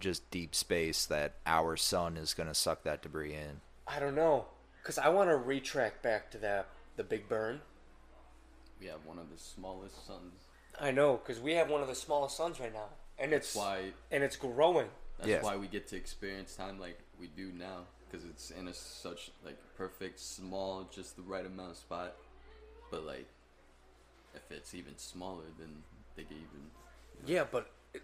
just 0.00 0.28
deep 0.30 0.54
space 0.54 1.06
that 1.06 1.34
our 1.46 1.76
sun 1.76 2.16
is 2.16 2.34
going 2.34 2.48
to 2.48 2.54
suck 2.54 2.82
that 2.84 3.02
debris 3.02 3.34
in. 3.34 3.60
I 3.86 3.98
don't 3.98 4.14
know, 4.14 4.46
because 4.82 4.98
I 4.98 5.08
want 5.08 5.30
to 5.30 5.36
retract 5.36 6.02
back 6.02 6.30
to 6.32 6.38
that 6.38 6.68
the 6.96 7.04
Big 7.04 7.28
Burn. 7.28 7.60
We 8.80 8.86
have 8.86 9.04
one 9.04 9.18
of 9.18 9.30
the 9.30 9.38
smallest 9.38 10.06
suns. 10.06 10.32
I 10.80 10.90
know, 10.90 11.16
because 11.24 11.40
we 11.40 11.52
have 11.52 11.70
one 11.70 11.80
of 11.82 11.88
the 11.88 11.94
smallest 11.94 12.36
suns 12.36 12.60
right 12.60 12.72
now, 12.72 12.88
and 13.18 13.32
it's 13.32 13.52
That's 13.54 13.64
why. 13.64 13.92
and 14.10 14.22
it's 14.24 14.36
growing. 14.36 14.88
That's 15.18 15.28
Yeah. 15.28 15.42
why 15.42 15.56
we 15.56 15.68
get 15.68 15.86
to 15.88 15.96
experience 15.96 16.54
time 16.56 16.78
like 16.80 16.98
we 17.18 17.28
do 17.28 17.52
now, 17.52 17.86
because 18.14 18.28
it's 18.30 18.50
in 18.50 18.68
a 18.68 18.74
such 18.74 19.30
like 19.44 19.56
perfect, 19.76 20.20
small, 20.20 20.88
just 20.94 21.16
the 21.16 21.22
right 21.22 21.44
amount 21.44 21.72
of 21.72 21.76
spot. 21.76 22.14
But 22.90 23.04
like, 23.04 23.26
if 24.34 24.42
it's 24.50 24.74
even 24.74 24.96
smaller, 24.96 25.44
then 25.58 25.68
they 26.16 26.22
get 26.22 26.32
even. 26.32 26.70
Yeah, 27.26 27.44
but 27.50 27.70
it- 27.92 28.02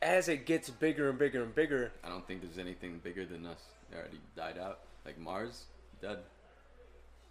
as 0.00 0.28
it 0.28 0.46
gets 0.46 0.68
bigger 0.68 1.08
and 1.10 1.18
bigger 1.18 1.42
and 1.42 1.54
bigger, 1.54 1.92
I 2.02 2.08
don't 2.08 2.26
think 2.26 2.42
there's 2.42 2.58
anything 2.58 2.98
bigger 3.02 3.24
than 3.24 3.46
us. 3.46 3.60
They 3.90 3.96
already 3.98 4.20
died 4.36 4.58
out. 4.58 4.80
Like 5.04 5.18
Mars, 5.18 5.64
dead. 6.00 6.18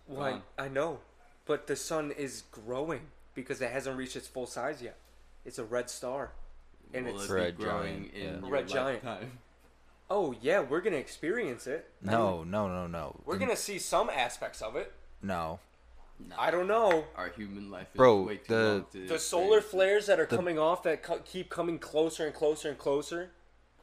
Why? 0.07 0.31
Gone. 0.31 0.43
I 0.57 0.67
know, 0.69 0.99
but 1.45 1.67
the 1.67 1.75
sun 1.75 2.11
is 2.11 2.43
growing 2.51 3.01
because 3.35 3.61
it 3.61 3.71
hasn't 3.71 3.97
reached 3.97 4.15
its 4.15 4.27
full 4.27 4.45
size 4.47 4.81
yet. 4.81 4.97
It's 5.45 5.57
a 5.59 5.63
red 5.63 5.89
star, 5.89 6.31
and 6.93 7.05
Will 7.05 7.15
it's 7.19 7.29
it 7.29 7.33
Red 7.33 7.57
growing 7.57 8.09
giant, 8.11 8.13
in 8.13 8.21
yeah. 8.21 8.39
your 8.39 8.49
Red 8.49 8.67
giant. 8.67 9.03
lifetime? 9.05 9.31
Oh 10.11 10.35
yeah, 10.41 10.59
we're 10.59 10.81
gonna 10.81 10.97
experience 10.97 11.65
it. 11.67 11.89
No, 12.01 12.43
no, 12.43 12.67
no, 12.67 12.85
no. 12.87 13.19
We're 13.25 13.37
gonna 13.37 13.55
see 13.55 13.79
some 13.79 14.09
aspects 14.09 14.61
of 14.61 14.75
it. 14.75 14.91
No. 15.21 15.59
Nah. 16.19 16.35
I 16.37 16.51
don't 16.51 16.67
know. 16.67 17.05
Our 17.15 17.29
human 17.29 17.71
life 17.71 17.87
is 17.93 17.97
Bro, 17.97 18.23
way 18.23 18.37
too 18.37 18.43
the- 18.53 18.73
long 18.73 18.85
to 18.91 19.07
The 19.07 19.17
solar 19.19 19.57
experience 19.57 19.65
flares 19.71 20.05
that 20.07 20.19
are 20.19 20.25
The- 20.27 20.35
coming 20.35 20.59
off 20.59 20.83
that 20.83 21.01
co- 21.01 21.19
keep 21.25 21.49
coming 21.49 21.79
closer 21.79 22.25
and 22.27 22.35
closer 22.35 22.69
and 22.69 22.77
closer. 22.77 23.31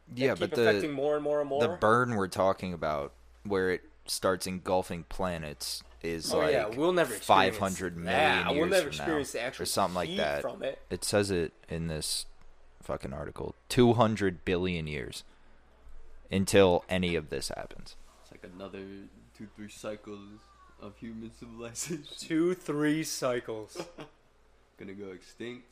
that 0.08 0.18
Yeah, 0.18 0.34
keep 0.34 0.50
but 0.50 0.58
affecting 0.58 0.90
the 0.90 0.96
more 0.96 1.14
and 1.16 1.24
more 1.24 1.40
and 1.40 1.48
more. 1.48 1.60
the 1.60 1.68
burn 1.68 2.14
we're 2.14 2.28
talking 2.28 2.72
about, 2.72 3.12
where 3.42 3.70
it 3.70 3.82
starts 4.06 4.46
engulfing 4.46 5.04
planets, 5.08 5.82
is 6.00 6.32
oh 6.32 6.38
like 6.38 6.52
yeah, 6.52 6.66
we'll 6.66 6.92
never 6.92 7.12
five 7.12 7.48
experience 7.54 7.58
hundred 7.78 7.96
million 7.96 8.14
that. 8.14 8.46
years 8.52 8.56
We'll 8.60 8.68
never 8.68 8.82
from 8.82 8.88
experience 8.90 9.34
now, 9.34 9.40
the 9.40 9.46
actual 9.46 9.62
or 9.62 9.66
something 9.66 9.94
like 9.96 10.08
heat 10.10 10.16
that. 10.18 10.42
from 10.42 10.62
it. 10.62 10.78
It 10.90 11.02
says 11.04 11.30
it 11.32 11.52
in 11.68 11.88
this 11.88 12.26
fucking 12.82 13.12
article. 13.12 13.54
Two 13.68 13.94
hundred 13.94 14.44
billion 14.44 14.86
years 14.86 15.24
until 16.30 16.84
any 16.88 17.14
of 17.14 17.30
this 17.30 17.48
happens. 17.48 17.96
It's 18.22 18.30
like 18.32 18.50
another 18.54 18.80
two, 19.36 19.48
three 19.56 19.68
cycles 19.68 20.40
of 20.80 20.96
human 20.98 21.30
civilization. 21.38 22.04
Two, 22.18 22.54
three 22.54 23.02
cycles. 23.02 23.76
Gonna 24.78 24.92
go 24.92 25.08
extinct. 25.10 25.64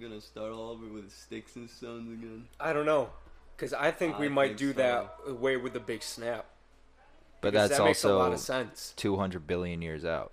gonna 0.00 0.20
start 0.20 0.52
all 0.52 0.70
over 0.70 0.86
with 0.86 1.10
sticks 1.10 1.56
and 1.56 1.70
stones 1.70 2.12
again. 2.12 2.44
I 2.60 2.72
don't 2.74 2.84
know, 2.84 3.08
because 3.56 3.72
I 3.72 3.90
think 3.90 4.18
we 4.18 4.28
might 4.28 4.48
think 4.48 4.58
do 4.58 4.72
so. 4.72 4.78
that 4.78 5.16
away 5.26 5.56
with 5.56 5.72
the 5.72 5.80
big 5.80 6.02
snap. 6.02 6.44
But 7.40 7.52
Because 7.52 7.70
that's 7.70 7.78
that 7.78 7.84
makes 7.86 8.04
a 8.04 8.12
lot 8.14 8.32
of 8.34 8.38
sense. 8.40 8.92
two 8.96 9.16
hundred 9.16 9.46
billion 9.46 9.80
years 9.80 10.04
out. 10.04 10.32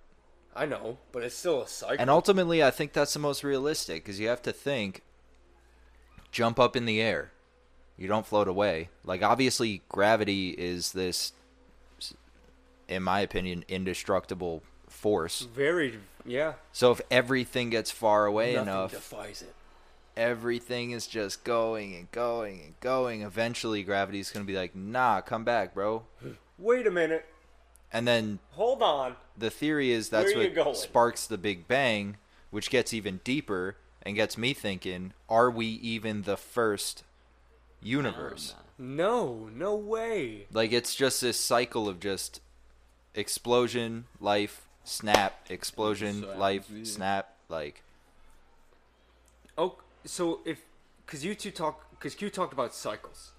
I 0.54 0.66
know, 0.66 0.98
but 1.14 1.24
it's 1.24 1.36
still 1.36 1.62
a 1.62 1.68
cycle. 1.70 1.96
And 2.00 2.10
ultimately, 2.10 2.62
I 2.62 2.70
think 2.70 2.92
that's 2.92 3.14
the 3.14 3.20
most 3.20 3.44
realistic 3.46 4.04
because 4.04 4.20
you 4.20 4.28
have 4.28 4.42
to 4.42 4.52
think 4.52 5.04
jump 6.32 6.60
up 6.60 6.76
in 6.76 6.84
the 6.86 7.00
air. 7.02 7.32
You 8.00 8.08
don't 8.08 8.26
float 8.26 8.48
away. 8.48 8.90
Like, 9.04 9.22
obviously, 9.22 9.82
gravity 9.90 10.52
is 10.52 10.94
this, 10.94 11.34
in 12.88 13.04
my 13.04 13.20
opinion, 13.20 13.66
indestructible 13.68 14.64
force. 14.88 15.42
Very, 15.54 16.00
yeah. 16.26 16.54
So 16.72 16.92
if 16.94 17.02
everything 17.12 17.70
gets 17.70 17.92
far 17.92 18.26
away 18.26 18.54
Nothing 18.54 18.70
enough, 18.70 18.92
defies 18.92 19.42
it. 19.42 19.54
everything 20.16 20.92
is 20.92 21.08
just 21.08 21.44
going 21.44 21.96
and 21.96 22.10
going 22.12 22.62
and 22.62 22.80
going. 22.80 23.22
Eventually, 23.22 23.84
gravity's 23.84 24.32
going 24.32 24.46
to 24.46 24.52
be 24.52 24.58
like, 24.58 24.76
nah, 24.76 25.22
come 25.22 25.44
back, 25.44 25.74
bro. 25.74 26.04
Wait 26.58 26.88
a 26.88 26.92
minute. 26.92 27.26
And 27.92 28.08
then 28.08 28.40
Hold 28.52 28.82
on. 28.82 29.16
the 29.38 29.50
theory 29.50 29.92
is 29.92 30.10
that's 30.10 30.36
what 30.36 30.54
going? 30.54 30.76
sparks 30.76 31.26
the 31.28 31.38
Big 31.40 31.68
Bang, 31.68 32.18
which 32.52 32.70
gets 32.70 32.94
even 32.94 33.20
deeper 33.24 33.78
and 34.04 34.16
gets 34.16 34.38
me 34.38 34.54
thinking: 34.54 35.14
Are 35.28 35.50
we 35.50 35.66
even 35.66 36.22
the 36.22 36.38
first 36.38 37.04
universe? 37.82 38.56
Um, 38.58 38.96
no, 38.96 39.50
no 39.54 39.76
way. 39.76 40.48
Like 40.52 40.72
it's 40.72 40.96
just 40.96 41.22
this 41.22 41.40
cycle 41.40 41.88
of 41.88 42.00
just 42.00 42.42
explosion, 43.16 44.06
life, 44.20 44.68
snap, 44.84 45.46
explosion, 45.50 46.22
So 46.22 46.38
life, 46.38 46.70
snap, 46.84 47.34
like 47.50 47.84
Oh, 49.58 49.76
so 50.06 50.40
if 50.46 50.62
because 51.06 51.26
you 51.26 51.36
two 51.36 51.52
talk 51.52 51.86
because 51.92 52.16
Q 52.16 52.30
talked 52.30 52.54
about 52.54 52.74
cycles. 52.74 53.32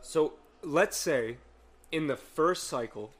So 0.00 0.32
let's 0.62 0.96
say 0.96 1.36
in 1.92 2.06
the 2.06 2.16
first 2.16 2.64
cycle, 2.64 3.12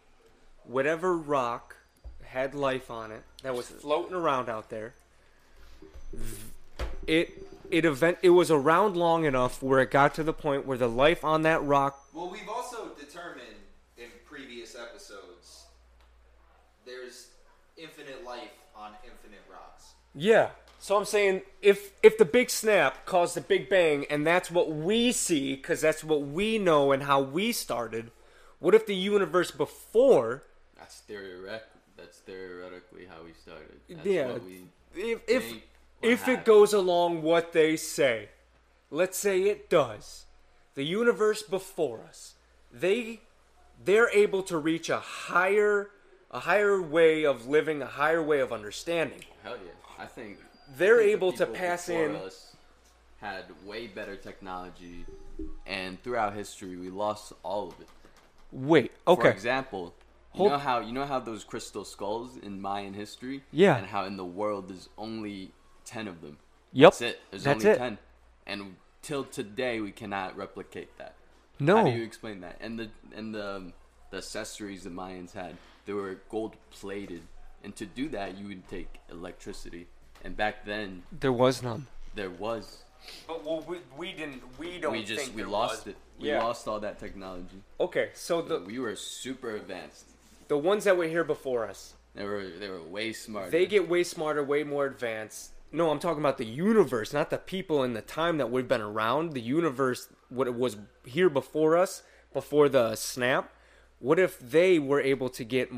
whatever 0.65 1.17
rock 1.17 1.77
had 2.23 2.55
life 2.55 2.91
on 2.91 3.13
it 3.13 3.23
that 3.43 3.55
was 3.55 3.69
floating 3.69 4.15
around 4.15 4.49
out 4.49 4.71
there, 4.71 4.95
it 7.07 7.44
it 7.71 7.85
event 7.85 8.19
it 8.23 8.31
was 8.31 8.51
around 8.51 8.97
long 8.97 9.25
enough 9.25 9.63
where 9.63 9.81
it 9.81 9.91
got 9.91 10.15
to 10.15 10.23
the 10.23 10.33
point 10.33 10.67
where 10.67 10.79
the 10.79 10.89
life 10.89 11.25
on 11.25 11.43
that 11.43 11.63
rock 11.65 11.99
Well, 12.13 12.31
we've 12.31 12.49
also 12.49 12.91
determined 12.99 13.47
in 13.97 14.07
previous 14.29 14.75
episodes 14.77 15.65
there's 16.87 17.29
infinite 17.77 18.25
life 18.25 18.51
on 18.77 18.93
infinite 19.05 19.43
rocks. 19.51 19.95
Yeah. 20.15 20.51
So 20.79 20.97
I'm 20.97 21.05
saying 21.07 21.43
if 21.63 21.93
if 22.03 22.19
the 22.19 22.25
big 22.25 22.51
snap 22.51 23.07
caused 23.07 23.37
the 23.37 23.41
big 23.41 23.69
bang 23.71 24.05
and 24.11 24.27
that's 24.27 24.51
what 24.51 24.71
we 24.71 25.13
see 25.13 25.57
cuz 25.57 25.81
that's 25.81 26.05
what 26.05 26.23
we 26.23 26.59
know 26.59 26.93
and 26.93 27.05
how 27.05 27.21
we 27.21 27.53
started, 27.53 28.11
what 28.59 28.75
if 28.75 28.87
the 28.87 28.95
universe 28.95 29.51
before 29.51 30.45
That's 30.77 31.01
theoretic. 31.01 31.65
That's 31.97 32.19
theoretically 32.19 33.07
how 33.07 33.23
we 33.25 33.33
started. 33.33 33.81
That's 33.89 34.07
Yeah. 34.07 34.33
What 34.33 34.45
we 34.45 34.65
if 34.95 35.21
if 35.27 35.55
if 36.05 36.29
it 36.29 36.45
goes 36.45 36.73
along 36.73 37.23
what 37.23 37.53
they 37.53 37.77
say, 37.77 38.29
let's 38.91 39.19
say 39.19 39.43
it 39.45 39.69
does, 39.71 40.27
the 40.75 40.85
universe 40.85 41.43
before 41.43 42.01
us, 42.09 42.35
they 42.73 43.21
they're 43.85 44.11
able 44.11 44.43
to 44.45 44.59
reach 44.59 44.89
a 44.91 44.99
higher 44.99 45.91
a 46.31 46.41
higher 46.41 46.81
way 46.83 47.25
of 47.25 47.47
living, 47.47 47.81
a 47.83 47.87
higher 47.87 48.23
way 48.23 48.41
of 48.41 48.53
understanding. 48.53 49.21
Hell 49.43 49.57
yeah. 49.65 49.71
I 50.03 50.07
think 50.07 50.39
They're 50.77 50.97
I 50.97 50.99
think 50.99 51.07
the 51.09 51.13
able 51.13 51.33
to 51.33 51.47
pass 51.47 51.89
in- 51.89 52.17
Us 52.17 52.57
had 53.21 53.45
way 53.65 53.87
better 53.87 54.17
technology, 54.17 55.07
and 55.67 56.03
throughout 56.03 56.35
history, 56.35 56.77
we 56.77 56.91
lost 56.91 57.33
all 57.43 57.69
of 57.69 57.81
it. 57.81 57.89
Wait, 58.53 58.93
okay. 59.07 59.23
For 59.23 59.31
example, 59.31 59.95
you 60.35 60.39
Hold- 60.39 60.51
know 60.53 60.59
how 60.59 60.81
you 60.81 60.93
know 60.93 61.07
how 61.07 61.21
those 61.21 61.43
crystal 61.45 61.85
skulls 61.85 62.37
in 62.37 62.61
Mayan 62.61 62.93
history, 62.95 63.43
Yeah. 63.53 63.77
and 63.79 63.87
how 63.87 64.05
in 64.05 64.17
the 64.17 64.25
world 64.25 64.69
there's 64.69 64.89
only 64.99 65.53
ten 65.85 66.09
of 66.09 66.21
them. 66.21 66.39
Yep. 66.73 66.93
That's 66.93 67.01
it. 67.03 67.21
There's 67.31 67.45
That's 67.45 67.65
only 67.65 67.75
it. 67.77 67.79
ten, 67.79 67.99
and 68.47 68.77
till 69.03 69.25
today 69.25 69.81
we 69.81 69.93
cannot 69.93 70.37
replicate 70.37 70.97
that. 70.99 71.15
No. 71.61 71.77
How 71.79 71.85
do 71.85 71.91
you 71.91 72.03
explain 72.05 72.41
that? 72.41 72.57
And 72.61 72.79
the 72.79 72.89
and 73.15 73.35
the 73.35 73.57
um, 73.57 73.73
the 74.11 74.19
accessories 74.19 74.85
the 74.85 74.91
Mayans 74.91 75.33
had, 75.33 75.57
they 75.87 75.93
were 75.93 76.19
gold 76.31 76.57
plated, 76.71 77.23
and 77.63 77.75
to 77.77 77.87
do 77.87 78.09
that 78.11 78.37
you 78.39 78.49
would 78.49 78.69
take 78.69 78.89
electricity. 79.11 79.87
And 80.25 80.37
back 80.37 80.65
then 80.65 81.03
There 81.21 81.33
was 81.33 81.63
none. 81.63 81.87
there 82.15 82.31
was. 82.31 82.83
But 83.29 83.45
well, 83.45 83.63
we, 83.69 83.79
we 83.97 84.13
didn't. 84.13 84.43
We 84.59 84.79
don't. 84.79 84.93
we 84.93 85.05
just 85.05 85.25
think 85.27 85.37
we 85.37 85.45
lost 85.45 85.85
was. 85.87 85.95
it. 85.95 85.97
We 86.19 86.29
Yeah. 86.29 86.43
lost 86.43 86.67
all 86.67 86.81
that 86.81 86.99
technology. 86.99 87.61
Okay, 87.79 88.11
so 88.15 88.41
the 88.41 88.61
we 88.61 88.79
were 88.79 88.97
super 88.97 89.55
advanced. 89.55 90.07
the 90.49 90.57
ones 90.57 90.85
that 90.85 90.97
were 90.97 91.07
here 91.09 91.25
before 91.25 91.67
us, 91.69 91.95
They 92.15 92.25
were 92.25 92.49
they 92.59 92.69
were 92.71 92.83
way 92.83 93.13
smarter. 93.13 93.51
they 93.51 93.67
get 93.67 93.89
way 93.89 94.03
smarter, 94.05 94.43
way 94.43 94.65
more 94.65 94.87
advanced. 94.87 95.51
No, 95.75 95.91
I'm 95.91 95.99
talking 95.99 96.21
about 96.21 96.39
the 96.39 96.45
universe, 96.45 97.13
not 97.13 97.31
the 97.31 97.37
people 97.37 97.83
in 97.83 97.95
the 97.95 98.01
time 98.01 98.39
that 98.39 98.49
we've 98.49 98.69
been 98.69 98.81
around. 98.81 99.33
The 99.33 99.41
universe, 99.41 100.09
what 100.29 100.47
it 100.47 100.55
was 100.55 100.77
here 101.05 101.29
before 101.29 101.77
us, 101.77 102.05
before 102.33 102.69
the 102.69 102.95
snap. 102.95 103.53
What 103.99 104.21
if 104.21 104.39
they 104.39 104.79
were 104.79 105.01
able 105.01 105.29
to 105.31 105.43
get 105.43 105.73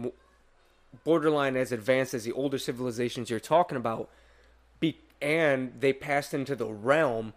borderline 1.03 1.57
as 1.57 1.73
advanced 1.73 2.13
as 2.13 2.25
the 2.25 2.33
older 2.33 2.59
civilizations 2.59 3.31
you're 3.31 3.41
talking 3.41 3.79
about, 3.79 4.11
be, 4.81 4.99
and 5.23 5.73
they 5.81 5.95
passed 5.95 6.35
into 6.35 6.55
the 6.55 6.67
realm 6.67 7.33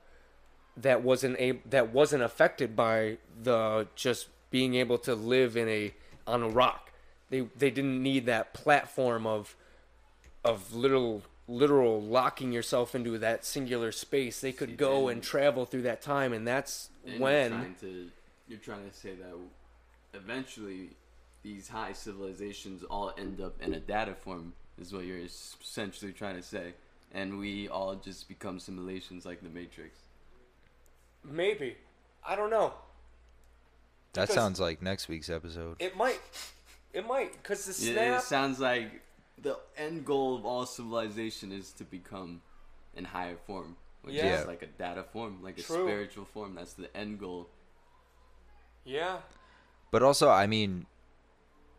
that 0.76 1.02
wasn't 1.02 1.40
a 1.40 1.62
that 1.70 1.94
wasn't 1.94 2.24
affected 2.24 2.76
by 2.76 3.20
the 3.42 3.88
just 3.96 4.28
being 4.52 4.76
able 4.76 4.98
to 4.98 5.16
live 5.16 5.56
in 5.56 5.70
a 5.70 5.94
on 6.28 6.44
a 6.44 6.50
rock. 6.50 6.92
They 7.30 7.48
they 7.58 7.72
didn't 7.72 8.04
need 8.04 8.26
that 8.26 8.54
platform 8.54 9.26
of 9.26 9.56
of 10.44 10.74
literal 10.74 11.24
literal 11.50 12.02
locking 12.02 12.52
yourself 12.52 12.94
into 12.96 13.18
that 13.18 13.44
singular 13.44 13.92
space. 13.92 14.40
They 14.40 14.52
could 14.54 14.70
See, 14.70 14.76
go 14.76 15.08
then- 15.08 15.18
and 15.18 15.24
travel 15.24 15.66
through 15.66 15.82
that 15.84 16.02
time, 16.02 16.32
and 16.34 16.48
that's 16.48 16.90
And 17.04 17.14
you're 17.16 17.22
when 17.22 17.52
trying 17.52 17.76
to 17.82 18.12
you're 18.48 18.60
trying 18.60 18.90
to 18.90 18.96
say 18.96 19.14
that 19.16 19.36
eventually 20.14 20.92
these 21.44 21.68
high 21.70 21.94
civilizations 21.94 22.84
all 22.84 23.14
end 23.18 23.40
up 23.42 23.62
in 23.62 23.74
a 23.74 23.80
data 23.80 24.14
form 24.16 24.54
is 24.80 24.92
what 24.94 25.06
you're 25.06 25.20
essentially 25.20 26.12
trying 26.12 26.36
to 26.36 26.42
say 26.42 26.74
and 27.14 27.38
we 27.40 27.68
all 27.70 27.96
just 27.96 28.28
become 28.28 28.60
simulations 28.60 29.26
like 29.26 29.42
the 29.44 29.50
matrix 29.50 29.98
maybe 31.24 31.76
I 32.28 32.36
don't 32.36 32.50
know. 32.50 32.74
That 34.14 34.24
Because- 34.24 34.36
sounds 34.36 34.60
like 34.60 34.82
next 34.82 35.08
week's 35.08 35.30
episode. 35.30 35.78
It 35.80 35.96
might 35.96 36.20
it 36.92 37.06
might 37.08 37.32
because 37.34 37.66
the 37.66 37.86
Yeah, 37.86 37.94
snap. 37.94 38.20
it 38.22 38.26
sounds 38.26 38.60
like 38.60 39.02
the 39.42 39.58
end 39.78 40.06
goal 40.06 40.36
of 40.36 40.46
all 40.46 40.66
civilization 40.66 41.52
is 41.52 41.72
to 41.72 41.84
become 41.84 42.42
in 42.96 43.06
higher 43.06 43.38
form 43.48 43.76
which 44.02 44.16
Yeah. 44.16 44.42
is 44.42 44.48
like 44.48 44.62
a 44.62 44.68
data 44.68 45.04
form 45.04 45.42
like 45.42 45.58
a 45.58 45.62
spiritual 45.64 46.26
form 46.26 46.56
that's 46.56 46.74
the 46.74 46.96
end 46.96 47.20
goal 47.20 47.50
yeah. 48.86 49.20
But 49.92 50.04
also, 50.04 50.30
I 50.30 50.48
mean, 50.48 50.86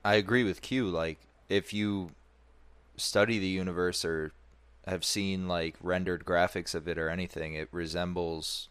I 0.04 0.14
agree 0.14 0.44
with 0.44 0.62
Q. 0.62 0.88
Like, 0.88 1.18
if 1.48 1.72
you 1.72 2.10
study 2.96 3.38
the 3.38 3.46
universe 3.46 4.04
or 4.04 4.32
have 4.86 5.04
seen 5.04 5.46
like 5.48 5.76
rendered 5.80 6.24
graphics 6.24 6.74
of 6.74 6.88
it 6.88 6.98
or 6.98 7.08
anything, 7.08 7.54
it 7.54 7.68
resembles 7.72 8.68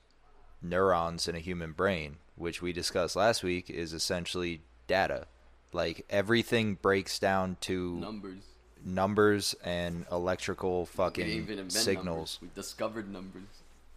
neurons 0.61 1.27
in 1.27 1.35
a 1.35 1.39
human 1.39 1.71
brain, 1.71 2.17
which 2.35 2.61
we 2.61 2.73
discussed 2.73 3.15
last 3.15 3.43
week 3.43 3.69
is 3.69 3.93
essentially 3.93 4.61
data. 4.87 5.27
Like 5.71 6.05
everything 6.09 6.75
breaks 6.75 7.19
down 7.19 7.57
to 7.61 7.95
numbers 7.99 8.43
numbers 8.85 9.55
and 9.63 10.05
electrical 10.11 10.85
fucking 10.85 11.27
even 11.27 11.69
signals. 11.69 12.05
numbers. 12.05 12.39
we 12.41 12.47
discovered 12.55 13.11
numbers 13.11 13.43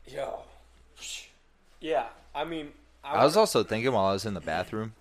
Yo. 0.07 0.41
Yeah. 1.81 2.07
I 2.35 2.45
mean, 2.45 2.73
I 3.05 3.25
was 3.25 3.37
also 3.37 3.63
thinking 3.63 3.93
while 3.93 4.07
I 4.07 4.13
was 4.13 4.27
in 4.27 4.35
the 4.35 4.41
bathroom, 4.41 4.95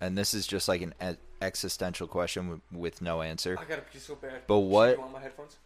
and 0.00 0.16
this 0.16 0.32
is 0.34 0.46
just 0.46 0.66
like 0.68 0.80
an 0.82 0.94
e- 1.02 1.16
existential 1.42 2.06
question 2.06 2.48
with, 2.48 2.60
with 2.72 3.02
no 3.02 3.20
answer. 3.22 3.56
I 3.60 3.64
gotta 3.64 3.82
pee 3.82 3.98
so 3.98 4.14
bad. 4.14 4.46
But 4.46 4.60
what- 4.60 4.94
You 4.96 5.00
want 5.00 5.12
my 5.12 5.20
headphones? 5.20 5.56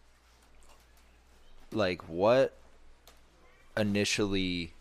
like 1.71 2.01
what 2.09 2.55
initially 3.77 4.73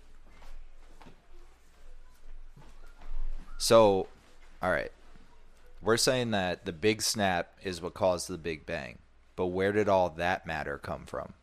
so 3.57 4.07
all 4.61 4.71
right 4.71 4.91
we're 5.87 5.97
saying 5.97 6.31
that 6.31 6.65
the 6.65 6.73
big 6.73 7.01
snap 7.01 7.57
is 7.63 7.81
what 7.81 7.93
caused 7.93 8.27
the 8.27 8.37
big 8.37 8.65
bang 8.65 8.99
but 9.37 9.47
where 9.47 9.71
did 9.71 9.87
all 9.87 10.09
that 10.09 10.45
matter 10.47 10.77
come 10.79 11.05
from? 11.05 11.33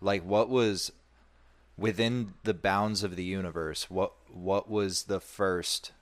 Like 0.00 0.22
what 0.24 0.48
was 0.48 0.92
within 1.76 2.34
the 2.44 2.54
bounds 2.54 3.02
of 3.02 3.16
the 3.16 3.24
universe 3.24 3.90
what 3.90 4.12
what 4.30 4.70
was 4.70 5.04
the 5.04 5.20
first 5.20 5.92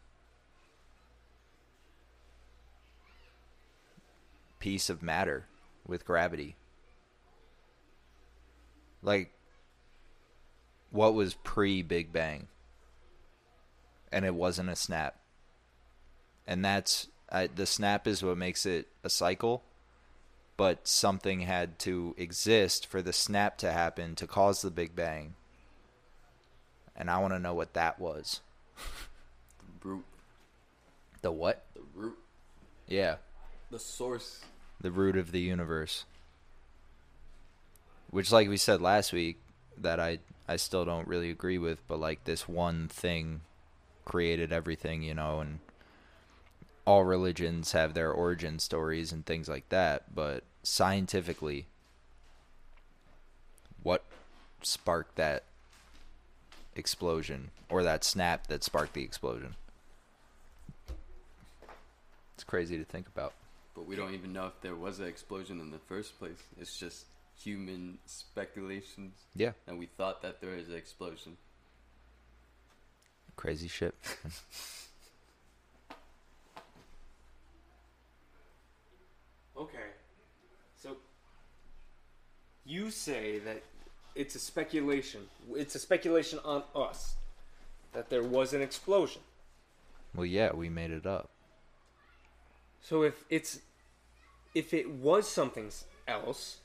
piece 4.59 4.91
of 4.91 5.01
matter 5.01 5.47
with 5.87 6.05
gravity? 6.05 6.57
Like 9.01 9.33
what 10.91 11.15
was 11.15 11.35
pre 11.35 11.83
Big 11.83 12.13
Bang, 12.13 12.49
and 14.11 14.25
it 14.25 14.35
wasn't 14.35 14.71
a 14.71 14.77
snap. 14.77 15.18
And 16.49 16.65
that's 16.65 17.07
I, 17.31 17.47
the 17.47 17.67
snap 17.67 18.07
is 18.09 18.23
what 18.23 18.39
makes 18.39 18.65
it 18.67 18.89
a 19.05 19.11
cycle. 19.11 19.63
But 20.57 20.89
something 20.89 21.43
had 21.43 21.79
to 21.81 22.17
exist 22.19 22.87
for 22.87 23.01
the 23.01 23.13
snap 23.13 23.59
to 23.59 23.71
happen 23.71 24.17
to 24.17 24.27
cause 24.27 24.63
the 24.63 24.73
Big 24.73 24.97
Bang. 24.97 25.35
And 26.97 27.09
I 27.09 27.19
want 27.19 27.33
to 27.35 27.39
know 27.39 27.55
what 27.55 27.75
that 27.75 28.01
was. 28.01 28.41
the 29.61 29.89
root 29.89 30.05
The 31.23 31.31
what? 31.31 31.65
the 31.75 31.83
root 31.95 32.19
Yeah, 32.89 33.17
the 33.71 33.79
source 33.79 34.41
the 34.81 34.91
root 34.91 35.17
of 35.17 35.33
the 35.33 35.41
universe. 35.41 36.05
Which, 38.11 38.33
like 38.33 38.49
we 38.49 38.57
said 38.57 38.81
last 38.81 39.13
week, 39.13 39.39
that 39.77 40.01
I 40.01 40.19
I 40.49 40.57
still 40.57 40.85
don't 40.85 41.07
really 41.07 41.31
agree 41.31 41.59
with, 41.59 41.87
but 41.87 42.01
like 42.01 42.25
this 42.25 42.49
one 42.49 42.89
thing 42.89 43.43
created 44.05 44.51
everything, 44.51 45.03
you 45.03 45.15
know, 45.15 45.41
and 45.41 45.59
all 46.89 47.05
religions 47.05 47.73
have 47.73 47.93
their 47.93 48.11
origin 48.11 48.59
stories 48.59 49.13
and 49.13 49.27
things 49.27 49.47
like 49.47 49.69
that, 49.69 50.15
but 50.15 50.43
scientifically, 50.63 51.67
what 53.83 54.03
sparked 54.63 55.15
that 55.17 55.43
explosion 56.75 57.51
or 57.69 57.83
that 57.83 58.05
snap 58.05 58.47
that 58.47 58.65
sparked 58.65 58.95
the 58.95 59.03
explosion? 59.03 59.55
It's 62.35 62.45
crazy 62.45 62.79
to 62.79 62.85
think 62.85 63.07
about. 63.07 63.35
But 63.75 63.87
we 63.87 63.95
don't 63.95 64.15
even 64.15 64.33
know 64.33 64.47
if 64.47 64.59
there 64.63 64.75
was 64.75 64.99
an 64.99 65.09
explosion 65.09 65.61
in 65.61 65.71
the 65.71 65.79
first 65.91 66.19
place. 66.19 66.43
It's 66.59 66.79
just 66.79 67.05
human 67.39 67.99
speculations 68.07 69.13
Yeah, 69.37 69.53
and 69.67 69.79
we 69.79 69.91
thought 69.99 70.23
that 70.23 70.41
there 70.41 70.55
is 70.55 70.71
an 70.71 70.77
explosion. 70.77 71.37
crazy 73.37 73.69
shit. 73.69 73.95
Okay. 79.59 79.91
So 80.77 80.97
you 82.69 82.91
say 82.91 83.39
that 83.41 83.63
it's 84.15 84.35
a 84.35 84.39
speculation. 84.39 85.29
It's 85.55 85.75
a 85.75 85.79
speculation 85.79 86.39
on 86.45 86.65
us 86.75 87.17
that 87.93 88.11
there 88.11 88.23
was 88.23 88.53
an 88.53 88.63
explosion. 88.63 89.23
Well, 90.15 90.27
yeah, 90.27 90.53
we 90.53 90.69
made 90.69 90.91
it 90.91 91.07
up. 91.07 91.31
So 92.81 93.03
if 93.03 93.25
it's 93.31 93.61
if 94.55 94.75
it 94.75 94.91
was 94.91 95.29
something 95.29 95.71
else, 96.07 96.59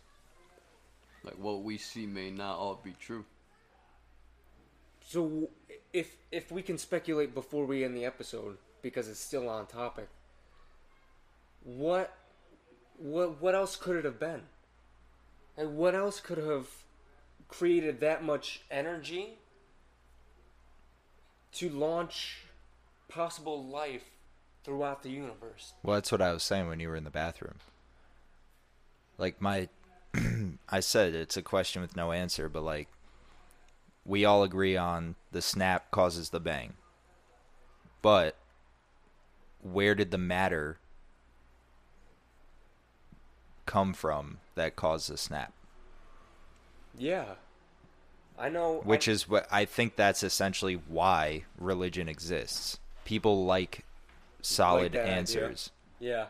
Like 1.23 1.37
what 1.37 1.63
we 1.63 1.77
see 1.77 2.05
may 2.05 2.31
not 2.31 2.57
all 2.57 2.75
be 2.75 2.93
true. 2.99 3.25
so 5.01 5.49
if 5.93 6.17
if 6.31 6.51
we 6.51 6.61
can 6.61 6.77
speculate 6.77 7.33
before 7.33 7.65
we 7.65 7.83
end 7.83 7.95
the 7.95 8.05
episode 8.05 8.57
because 8.81 9.07
it's 9.07 9.19
still 9.19 9.49
on 9.49 9.67
topic, 9.67 10.09
what 11.63 12.15
what 12.97 13.41
what 13.41 13.55
else 13.55 13.75
could 13.75 13.95
it 13.97 14.05
have 14.05 14.19
been? 14.19 14.43
And 15.57 15.77
what 15.77 15.95
else 15.95 16.19
could 16.19 16.37
have 16.37 16.67
created 17.47 17.99
that 17.99 18.23
much 18.23 18.61
energy 18.71 19.37
to 21.53 21.69
launch 21.69 22.45
possible 23.07 23.63
life 23.63 24.05
throughout 24.63 25.03
the 25.03 25.11
universe? 25.11 25.73
Well, 25.83 25.95
that's 25.95 26.11
what 26.11 26.21
I 26.21 26.33
was 26.33 26.43
saying 26.43 26.67
when 26.67 26.79
you 26.79 26.89
were 26.89 26.95
in 26.95 27.03
the 27.03 27.11
bathroom. 27.11 27.59
Like 29.17 29.39
my 29.39 29.69
I 30.69 30.79
said 30.79 31.13
it's 31.13 31.37
a 31.37 31.41
question 31.41 31.81
with 31.81 31.95
no 31.95 32.11
answer, 32.11 32.49
but 32.49 32.63
like 32.63 32.87
we 34.05 34.25
all 34.25 34.43
agree 34.43 34.75
on 34.75 35.15
the 35.31 35.41
snap 35.41 35.91
causes 35.91 36.29
the 36.29 36.39
bang. 36.39 36.73
But 38.01 38.35
where 39.61 39.95
did 39.95 40.11
the 40.11 40.17
matter 40.17 40.79
come 43.65 43.93
from 43.93 44.39
that 44.55 44.75
caused 44.75 45.09
the 45.09 45.17
snap? 45.17 45.51
Yeah. 46.97 47.25
I 48.37 48.49
know 48.49 48.81
Which 48.83 49.07
I, 49.07 49.11
is 49.11 49.29
what 49.29 49.47
I 49.51 49.65
think 49.65 49.95
that's 49.95 50.23
essentially 50.23 50.75
why 50.87 51.43
religion 51.57 52.07
exists. 52.09 52.79
People 53.05 53.45
like 53.45 53.85
solid 54.41 54.95
idea. 54.95 55.03
answers. 55.05 55.71
Yeah. 55.99 56.25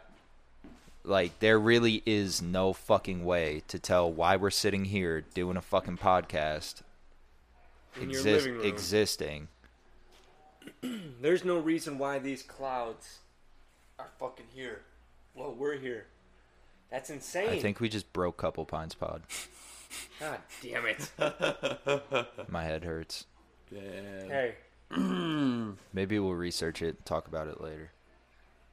like 1.03 1.39
there 1.39 1.59
really 1.59 2.01
is 2.05 2.41
no 2.41 2.71
fucking 2.73 3.25
way 3.25 3.63
to 3.67 3.79
tell 3.79 4.12
why 4.12 4.36
we're 4.36 4.49
sitting 4.51 4.86
here 4.86 5.21
doing 5.33 5.57
a 5.57 5.62
fucking 5.62 5.97
podcast 5.97 6.81
In 7.99 8.09
your 8.09 8.19
exist- 8.19 8.45
living 8.45 8.59
room. 8.59 8.67
existing 8.67 9.47
There's 11.21 11.43
no 11.43 11.57
reason 11.59 11.97
why 11.97 12.19
these 12.19 12.41
clouds 12.43 13.17
are 13.99 14.09
fucking 14.19 14.45
here. 14.53 14.81
Well, 15.36 15.53
we're 15.53 15.77
here. 15.77 16.05
That's 16.93 17.10
insane. 17.10 17.49
i 17.49 17.60
think 17.60 17.79
we 17.82 17.89
just 17.89 18.13
broke 18.13 18.38
Couple 18.38 18.63
Pints 18.65 18.95
Pod 18.95 19.23
God 20.19 20.38
damn 20.62 20.86
it. 20.86 21.12
my 22.49 22.63
head 22.63 22.84
hurts 22.86 23.25
Yeah. 23.69 23.82
hey. 24.27 24.56
maybe 25.93 26.19
we'll 26.19 26.34
research 26.36 26.82
it 26.82 26.95
and 26.97 27.06
talk 27.06 27.27
about 27.27 27.47
it 27.47 27.60
later 27.62 27.91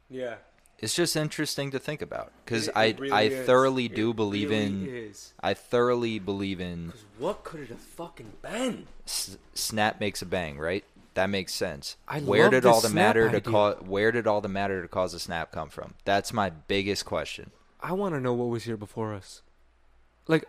Yeah. 0.09 0.35
it's 0.78 0.94
just 0.94 1.16
interesting 1.16 1.70
to 1.72 1.78
think 1.78 2.02
about 2.02 2.30
because 2.44 2.68
i 2.76 2.94
really 2.98 3.11
i 3.11 3.22
is. 3.22 3.46
thoroughly 3.46 3.87
It 3.87 3.94
do 3.94 4.12
believe 4.14 4.50
really 4.50 4.64
in 4.64 4.87
Is. 4.88 5.33
i 5.40 5.54
thoroughly 5.54 6.18
believe 6.18 6.61
in. 6.61 6.92
what 7.18 7.42
could 7.44 7.61
it 7.61 7.68
have 7.70 7.80
fucking 7.80 8.33
been? 8.42 8.87
s- 9.06 9.38
snap 9.54 9.98
makes 10.00 10.20
a 10.22 10.26
bang 10.26 10.59
right 10.59 10.85
that 11.14 11.26
makes 11.28 11.52
sense 11.52 11.96
I 12.06 12.20
where 12.20 12.44
love 12.44 12.50
did 12.52 12.66
all 12.66 12.80
the 12.80 12.88
snap 12.88 13.16
matter 13.16 13.30
to 13.30 13.40
cause 13.40 13.76
where 13.83 14.12
did 14.12 14.26
all 14.28 14.40
the 14.40 14.48
matter 14.48 14.80
to 14.83 14.88
cause 14.88 15.12
a 15.14 15.18
snap 15.20 15.50
come 15.52 15.68
from 15.70 15.94
that's 16.04 16.33
my 16.33 16.50
biggest 16.50 17.04
question 17.04 17.50
I 17.82 17.92
want 17.92 18.14
to 18.14 18.20
know 18.20 18.34
what 18.34 18.48
was 18.48 18.64
here 18.64 18.76
before 18.76 19.14
us. 19.14 19.42
Like, 20.28 20.44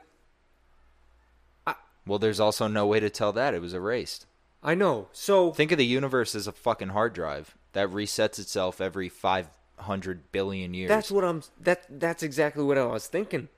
well 2.07 2.17
there's 2.19 2.39
also 2.39 2.67
no 2.67 2.87
way 2.87 2.99
to 2.99 3.09
tell 3.11 3.31
that 3.33 3.53
it 3.53 3.61
was 3.61 3.73
erased 3.75 4.25
I 4.63 4.75
know. 4.75 5.07
So 5.11 5.51
Think 5.53 5.71
of 5.71 5.79
the 5.79 5.85
universe 5.85 6.35
as 6.35 6.45
a 6.45 6.51
fucking 6.51 6.89
hard 6.89 7.13
drive 7.13 7.55
that 7.73 7.89
resets 7.89 8.37
itself 8.37 8.79
every 8.79 9.09
500 9.09 10.31
billion 10.31 10.75
years. 10.75 10.87
that's 10.87 11.09
what 11.09 11.23
I'm. 11.23 11.41
That 11.59 11.81
that's 11.89 12.21
exactly 12.21 12.63
what 12.63 12.77
I 12.77 12.85
was 12.85 13.07
thinking. 13.07 13.49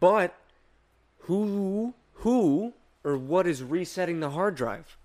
But 0.00 0.34
who 1.18 1.92
who 2.14 2.72
or 3.04 3.18
what 3.18 3.46
is 3.46 3.62
resetting 3.62 4.20
the 4.20 4.30
hard 4.30 4.54
drive? 4.54 4.96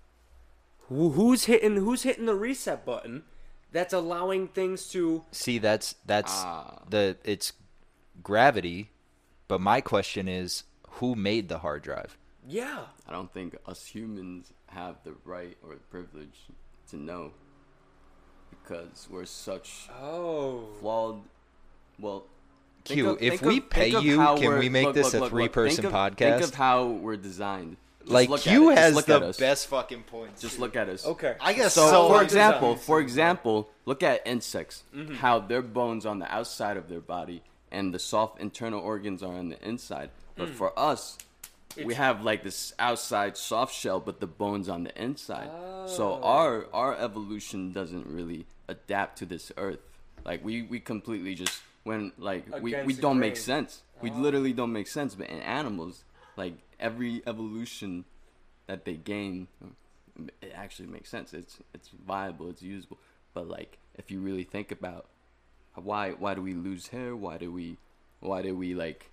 Who, 0.88 1.10
who's 1.10 1.44
hitting 1.44 1.76
who's 1.76 2.04
hitting 2.04 2.24
the 2.24 2.34
reset 2.34 2.86
button? 2.86 3.24
That's 3.70 3.92
allowing 3.92 4.48
things 4.48 4.88
to. 4.92 5.24
See, 5.30 5.58
that's 5.58 5.96
that's 6.06 6.32
Ah. 6.32 6.84
the 6.88 7.18
it's 7.22 7.52
gravity, 8.22 8.90
but 9.48 9.60
my 9.60 9.80
question 9.80 10.28
is 10.28 10.64
who 10.88 11.14
made 11.14 11.48
the 11.48 11.58
hard 11.58 11.82
drive? 11.82 12.16
Yeah. 12.46 12.84
I 13.08 13.12
don't 13.12 13.32
think 13.32 13.56
us 13.66 13.84
humans 13.86 14.52
have 14.68 14.96
the 15.04 15.14
right 15.24 15.56
or 15.62 15.74
the 15.74 15.80
privilege 15.90 16.38
to 16.90 16.96
know 16.96 17.32
because 18.50 19.08
we're 19.10 19.24
such 19.24 19.88
Oh. 20.00 20.68
flawed. 20.80 21.22
Well, 21.98 22.26
Q, 22.84 23.10
of- 23.10 23.22
if 23.22 23.40
we 23.40 23.58
of- 23.58 23.70
pay 23.70 23.88
you, 23.88 24.16
can 24.18 24.40
we're- 24.40 24.68
make 24.68 24.86
look, 24.86 24.94
this 24.94 25.06
look, 25.06 25.14
a 25.14 25.16
look, 25.16 25.22
look. 25.22 25.30
three-person 25.30 25.82
Think 25.82 25.86
of- 25.86 25.92
podcast? 25.92 26.16
Think 26.38 26.42
of 26.42 26.54
how 26.54 26.86
we're 26.86 27.16
designed. 27.16 27.76
Just 28.00 28.12
like 28.12 28.28
look 28.28 28.40
at 28.46 28.50
Q 28.50 28.70
it. 28.70 28.76
Has 28.78 28.94
look 28.94 29.06
the 29.06 29.14
at 29.16 29.22
us. 29.22 29.38
best 29.38 29.66
fucking 29.68 30.02
points. 30.02 30.42
Just 30.42 30.58
look 30.58 30.76
at 30.76 30.90
us. 30.90 31.06
Okay. 31.06 31.36
I 31.40 31.54
guess 31.54 31.72
So, 31.72 31.88
so. 31.88 32.08
for 32.08 32.12
Design. 32.22 32.24
example, 32.24 32.76
for 32.76 33.00
example, 33.00 33.70
look 33.86 34.02
at 34.02 34.20
insects. 34.26 34.82
Mm-hmm. 34.94 35.14
How 35.14 35.38
their 35.38 35.62
bones 35.62 36.04
on 36.04 36.18
the 36.18 36.30
outside 36.30 36.76
of 36.76 36.90
their 36.90 37.00
body 37.00 37.42
and 37.74 37.92
the 37.92 37.98
soft 37.98 38.40
internal 38.40 38.80
organs 38.80 39.22
are 39.22 39.34
on 39.34 39.48
the 39.48 39.60
inside. 39.68 40.10
But 40.36 40.48
Mm. 40.50 40.54
for 40.54 40.78
us, 40.78 41.18
we 41.76 41.94
have 41.94 42.22
like 42.22 42.42
this 42.42 42.72
outside 42.78 43.36
soft 43.36 43.74
shell, 43.74 44.00
but 44.00 44.20
the 44.20 44.26
bones 44.26 44.68
on 44.68 44.84
the 44.84 44.94
inside. 45.02 45.50
So 45.84 46.04
Oh. 46.14 46.20
our 46.22 46.52
our 46.72 46.94
evolution 46.96 47.72
doesn't 47.72 48.06
really 48.06 48.46
adapt 48.68 49.18
to 49.18 49.26
this 49.26 49.50
earth. 49.56 49.80
Like 50.24 50.44
we 50.44 50.62
we 50.62 50.78
completely 50.80 51.34
just 51.34 51.62
when 51.82 52.12
like 52.16 52.44
we, 52.62 52.74
we 52.84 52.94
don't 52.94 53.18
make 53.18 53.36
sense. 53.36 53.82
We 54.00 54.10
literally 54.10 54.52
don't 54.52 54.72
make 54.72 54.86
sense. 54.86 55.14
But 55.14 55.28
in 55.28 55.40
animals, 55.40 56.04
like 56.36 56.54
every 56.80 57.22
evolution 57.26 58.04
that 58.66 58.84
they 58.86 58.94
gain, 58.94 59.48
it 60.40 60.52
actually 60.54 60.88
makes 60.88 61.10
sense. 61.10 61.34
It's 61.34 61.58
it's 61.74 61.88
viable. 61.88 62.48
It's 62.50 62.62
usable. 62.62 62.98
But 63.34 63.48
like, 63.48 63.78
if 63.96 64.10
you 64.12 64.20
really 64.20 64.44
think 64.44 64.70
about 64.72 65.06
why 65.74 66.10
why 66.12 66.34
do 66.34 66.42
we 66.42 66.52
lose 66.54 66.88
hair? 66.88 67.16
Why 67.16 67.38
do 67.38 67.50
we 67.52 67.78
why 68.20 68.42
do 68.42 68.54
we 68.56 68.74
like? 68.74 69.10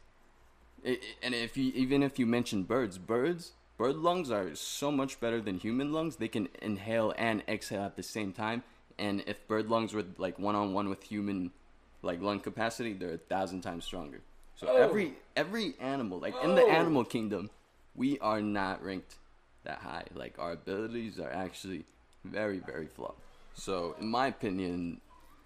and 1.22 1.36
if 1.36 1.58
you 1.58 1.72
even 1.76 2.04
if 2.04 2.18
you 2.18 2.26
mention 2.26 2.64
birds, 2.64 2.98
birds 2.98 3.54
bird 3.78 3.96
lungs 3.96 4.30
are 4.32 4.54
so 4.56 4.92
much 4.92 5.20
better 5.20 5.42
than 5.42 5.60
human 5.60 5.92
lungs. 5.92 6.18
They 6.18 6.28
can 6.28 6.50
inhale 6.62 7.14
and 7.18 7.44
exhale 7.48 7.84
at 7.84 7.96
the 7.96 8.04
same 8.04 8.34
time. 8.34 8.64
And 8.98 9.24
if 9.26 9.48
bird 9.48 9.70
lungs 9.70 9.94
were 9.94 10.04
like 10.18 10.38
one 10.38 10.56
on 10.56 10.74
one 10.74 10.90
with 10.90 11.04
human 11.04 11.52
like 12.04 12.22
lung 12.22 12.40
capacity, 12.40 12.94
they're 12.94 13.14
a 13.14 13.18
thousand 13.18 13.62
times 13.62 13.86
stronger. 13.86 14.22
So 14.56 14.68
Oh. 14.68 14.76
every 14.76 15.16
every 15.36 15.76
animal, 15.80 16.20
like 16.20 16.36
in 16.44 16.56
the 16.56 16.64
Oh. 16.64 16.70
animal 16.70 17.04
kingdom, 17.06 17.50
we 17.96 18.20
are 18.20 18.42
not 18.42 18.84
ranked 18.84 19.16
that 19.64 19.80
high. 19.80 20.06
Like 20.14 20.38
our 20.40 20.54
abilities 20.54 21.20
are 21.20 21.32
actually 21.32 21.86
very, 22.24 22.60
very 22.60 22.88
flawed. 22.88 23.16
So 23.54 23.96
in 24.00 24.08
my 24.10 24.28
opinion, 24.28 25.02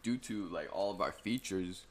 due 0.06 0.18
to 0.20 0.45
like 0.49 0.70
all 0.72 0.91
of 0.91 1.01
our 1.01 1.12
features, 1.12 1.86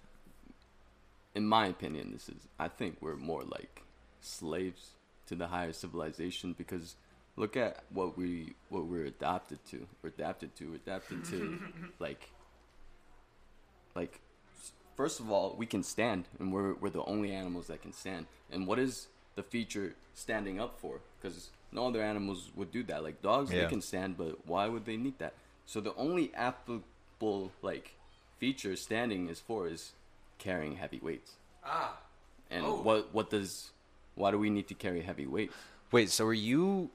in 1.35 1.45
my 1.45 1.67
opinion, 1.67 2.13
this 2.13 2.29
is 2.29 2.37
I 2.59 2.69
think 2.69 2.99
we're 3.01 3.17
more 3.17 3.43
like 3.43 3.83
slaves 4.21 4.91
to 5.27 5.35
the 5.35 5.49
higher 5.49 5.73
civilization 5.73 6.55
because 6.57 6.95
look 7.37 7.57
at 7.57 7.83
what 7.91 8.17
we 8.17 8.55
what 8.69 8.87
we're 8.87 9.07
adapted 9.07 9.59
to. 9.71 9.87
We're 10.01 10.11
adapted 10.11 10.55
to. 10.59 10.69
We're 10.71 10.77
adapted 10.77 11.25
to 11.33 11.59
like 11.99 12.31
like 13.97 14.21
first 14.97 15.19
of 15.21 15.31
all, 15.31 15.57
we 15.59 15.67
can 15.67 15.83
stand, 15.83 16.25
and 16.39 16.53
we're 16.53 16.75
we're 16.75 16.91
the 16.91 17.05
only 17.05 17.33
animals 17.33 17.67
that 17.67 17.83
can 17.83 17.93
stand. 17.93 18.27
And 18.53 18.67
what 18.69 18.79
is 18.79 19.09
the 19.35 19.43
feature 19.43 19.95
standing 20.15 20.61
up 20.61 20.79
for? 20.79 21.01
Because 21.21 21.51
no 21.73 21.89
other 21.89 22.03
animals 22.03 22.51
would 22.55 22.71
do 22.71 22.85
that. 22.85 23.03
Like 23.03 23.21
dogs, 23.23 23.53
Yeah. 23.53 23.63
they 23.63 23.69
can 23.69 23.83
stand, 23.83 24.17
but 24.17 24.47
why 24.47 24.69
would 24.69 24.85
they 24.85 24.97
need 24.97 25.19
that? 25.19 25.35
So 25.67 25.81
the 25.81 25.95
only 25.97 26.33
applicable 26.35 27.51
like 27.63 27.95
feature 28.45 28.77
standing 28.77 29.29
is 29.31 29.41
for 29.41 29.67
is 29.69 29.93
carrying 30.39 30.77
heavy 30.77 31.01
weights. 31.03 31.33
Ah. 31.65 31.97
And 32.51 32.65
Oh. 32.67 32.83
what 32.83 33.15
what 33.15 33.31
does 33.31 33.71
why 34.17 34.31
do 34.31 34.39
we 34.39 34.51
need 34.51 34.69
to 34.69 34.75
carry 34.75 35.01
heavy 35.01 35.27
weights? 35.27 35.55
Wait, 35.91 36.11
so 36.11 36.27
are 36.27 36.35
you 36.51 36.91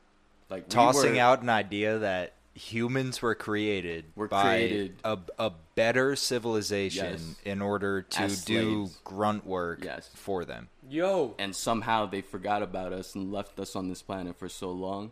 Like 0.50 0.66
we 0.66 0.70
tossing 0.70 1.14
were- 1.16 1.20
out 1.28 1.41
an 1.41 1.50
idea 1.50 1.97
that 2.00 2.34
humans 2.54 3.22
were 3.24 3.34
created 3.36 4.06
Were 4.16 4.28
by 4.28 4.43
created- 4.43 4.95
a, 5.04 5.18
a 5.39 5.52
better 5.76 6.16
civilization 6.16 7.14
Yes. 7.14 7.36
in 7.45 7.62
order 7.64 8.02
to 8.04 8.22
As 8.22 8.45
do 8.45 8.86
slaves. 8.86 9.00
grunt 9.04 9.43
work 9.45 9.84
Yes. 9.84 10.10
for 10.14 10.45
them. 10.45 10.70
Yo. 10.88 11.36
and 11.39 11.56
somehow 11.56 12.06
they 12.08 12.22
forgot 12.22 12.62
about 12.64 12.91
us 12.93 13.16
and 13.16 13.32
left 13.32 13.60
us 13.60 13.76
on 13.76 13.89
this 13.89 14.02
planet 14.04 14.38
for 14.38 14.50
so 14.50 14.72
long, 14.72 15.12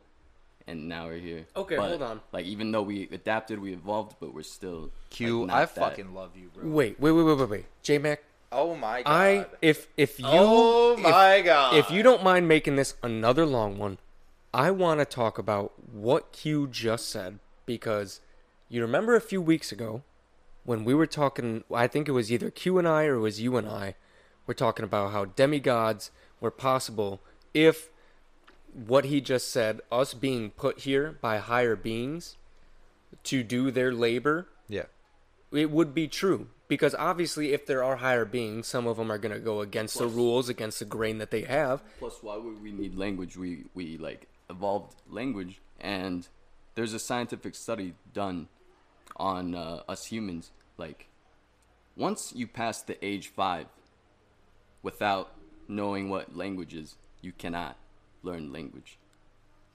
and 0.67 0.87
now 0.87 1.07
we're 1.07 1.17
here. 1.19 1.45
Okay, 1.55 1.77
But, 1.77 1.89
hold 1.89 2.01
on. 2.01 2.21
Like 2.31 2.45
even 2.45 2.71
though 2.71 2.81
we 2.83 3.07
adapted, 3.11 3.59
we 3.59 3.73
evolved, 3.73 4.17
but 4.19 4.33
we're 4.33 4.43
still 4.43 4.91
Q, 5.09 5.39
like, 5.41 5.47
not 5.47 5.55
I 5.55 5.59
that- 5.65 5.75
fucking 5.75 6.13
love 6.13 6.31
you, 6.35 6.49
bro. 6.53 6.67
Wait, 6.69 6.99
wait, 6.99 7.11
wait, 7.11 7.23
wait, 7.23 7.37
wait, 7.37 7.49
wait. 7.49 7.65
J 7.81 7.97
Mac, 7.97 8.23
Oh 8.51 8.75
my 8.75 9.01
god. 9.03 9.11
I 9.11 9.45
if 9.61 9.87
if 9.97 10.19
oh 10.23 10.31
you 10.33 10.39
oh 10.39 10.93
if- 10.93 10.99
my 10.99 11.41
god. 11.41 11.75
if 11.75 11.89
you 11.91 12.01
don't 12.03 12.23
mind 12.23 12.47
making 12.47 12.75
this 12.75 12.95
another 13.03 13.45
long 13.45 13.77
one, 13.77 13.97
I 14.53 14.71
want 14.71 14.99
to 14.99 15.05
talk 15.05 15.37
about 15.37 15.73
what 15.91 16.31
Q 16.31 16.67
just 16.67 17.09
said 17.09 17.39
because 17.65 18.21
you 18.69 18.81
remember 18.81 19.15
a 19.15 19.21
few 19.21 19.41
weeks 19.41 19.71
ago 19.71 20.03
when 20.63 20.83
we 20.83 20.93
were 20.93 21.05
talking, 21.07 21.63
I 21.73 21.87
think 21.87 22.07
it 22.07 22.11
was 22.13 22.31
either 22.31 22.49
Q 22.49 22.77
and 22.77 22.87
I 22.87 23.03
or 23.05 23.15
it 23.15 23.19
was 23.19 23.39
you 23.41 23.55
and 23.57 23.67
I, 23.67 23.95
we're 24.45 24.53
talking 24.53 24.83
about 24.85 25.11
how 25.11 25.25
demigods 25.25 26.11
were 26.41 26.51
possible 26.51 27.21
if 27.53 27.89
what 28.73 29.05
he 29.05 29.21
just 29.21 29.49
said, 29.49 29.81
us 29.91 30.13
being 30.13 30.51
put 30.51 30.79
here 30.79 31.17
by 31.21 31.37
higher 31.37 31.75
beings 31.75 32.37
to 33.23 33.43
do 33.43 33.71
their 33.71 33.91
labor, 33.91 34.47
yeah. 34.67 34.83
it 35.51 35.71
would 35.71 35.93
be 35.93 36.07
true 36.07 36.49
because 36.67 36.93
obviously 36.95 37.53
if 37.53 37.65
there 37.65 37.83
are 37.83 37.97
higher 37.97 38.25
beings 38.25 38.67
some 38.67 38.85
of 38.87 38.97
them 38.97 39.09
are 39.09 39.17
going 39.17 39.33
to 39.33 39.39
go 39.39 39.61
against 39.61 39.97
the 39.97 40.05
rules 40.05 40.49
against 40.49 40.79
the 40.79 40.85
grain 40.85 41.17
that 41.17 41.31
they 41.31 41.43
have 41.43 41.81
Plus, 41.97 42.21
why 42.21 42.35
would 42.35 42.61
we 42.61 42.71
need 42.73 42.95
language? 42.95 43.37
We 43.37 43.63
we 43.73 43.97
like 43.97 44.27
evolved 44.49 44.95
language, 45.09 45.61
and 45.79 46.27
there's 46.75 46.93
a 46.93 46.99
scientific 46.99 47.55
study 47.55 47.93
done 48.13 48.47
on 49.15 49.55
uh, 49.55 49.81
us 49.87 50.05
humans. 50.05 50.51
Like, 50.77 51.07
once 51.95 52.33
you 52.35 52.47
pass 52.47 52.81
the 52.81 53.03
age 53.03 53.29
five, 53.29 53.67
without 54.83 55.33
knowing 55.67 56.09
what 56.09 56.35
language 56.35 56.73
is, 56.73 56.95
you 57.21 57.31
cannot 57.31 57.77
learn 58.23 58.51
language. 58.51 58.97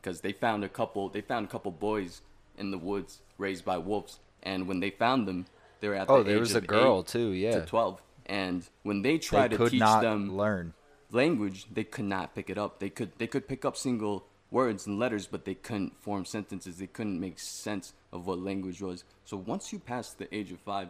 Because 0.00 0.20
they 0.20 0.32
found 0.32 0.64
a 0.64 0.68
couple, 0.68 1.08
they 1.08 1.20
found 1.20 1.46
a 1.46 1.48
couple 1.48 1.70
boys 1.70 2.20
in 2.58 2.70
the 2.70 2.78
woods 2.78 3.20
raised 3.38 3.64
by 3.64 3.78
wolves, 3.78 4.18
and 4.42 4.66
when 4.66 4.80
they 4.80 4.90
found 4.90 5.26
them, 5.28 5.46
they 5.80 5.88
were 5.88 5.94
at 5.94 6.10
Oh, 6.10 6.18
the 6.18 6.24
there 6.24 6.34
age 6.36 6.40
was 6.40 6.54
a 6.54 6.60
girl 6.60 7.02
too. 7.02 7.30
Yeah. 7.32 7.60
to 7.60 7.66
twelve, 7.66 8.02
and 8.26 8.68
when 8.82 9.02
they 9.02 9.18
tried 9.18 9.52
they 9.52 9.56
to 9.56 9.62
could 9.64 9.70
teach 9.72 9.80
not 9.80 10.02
them 10.02 10.36
learn. 10.36 10.74
language, 11.10 11.66
they 11.72 11.84
could 11.84 12.04
not 12.04 12.34
pick 12.34 12.50
it 12.50 12.58
up. 12.58 12.78
They 12.80 12.90
could 12.90 13.12
they 13.18 13.26
could 13.26 13.46
pick 13.48 13.64
up 13.64 13.76
single 13.76 14.24
words 14.50 14.86
and 14.86 14.98
letters, 14.98 15.26
but 15.26 15.44
they 15.44 15.54
couldn't 15.54 15.96
form 16.02 16.24
sentences. 16.24 16.76
They 16.78 16.86
couldn't 16.86 17.18
make 17.20 17.38
sense 17.38 17.94
of 18.12 18.26
what 18.26 18.38
language 18.38 18.82
was. 18.82 19.04
So 19.24 19.36
once 19.36 19.72
you 19.72 19.78
pass 19.78 20.12
the 20.12 20.32
age 20.34 20.52
of 20.52 20.58
five, 20.60 20.88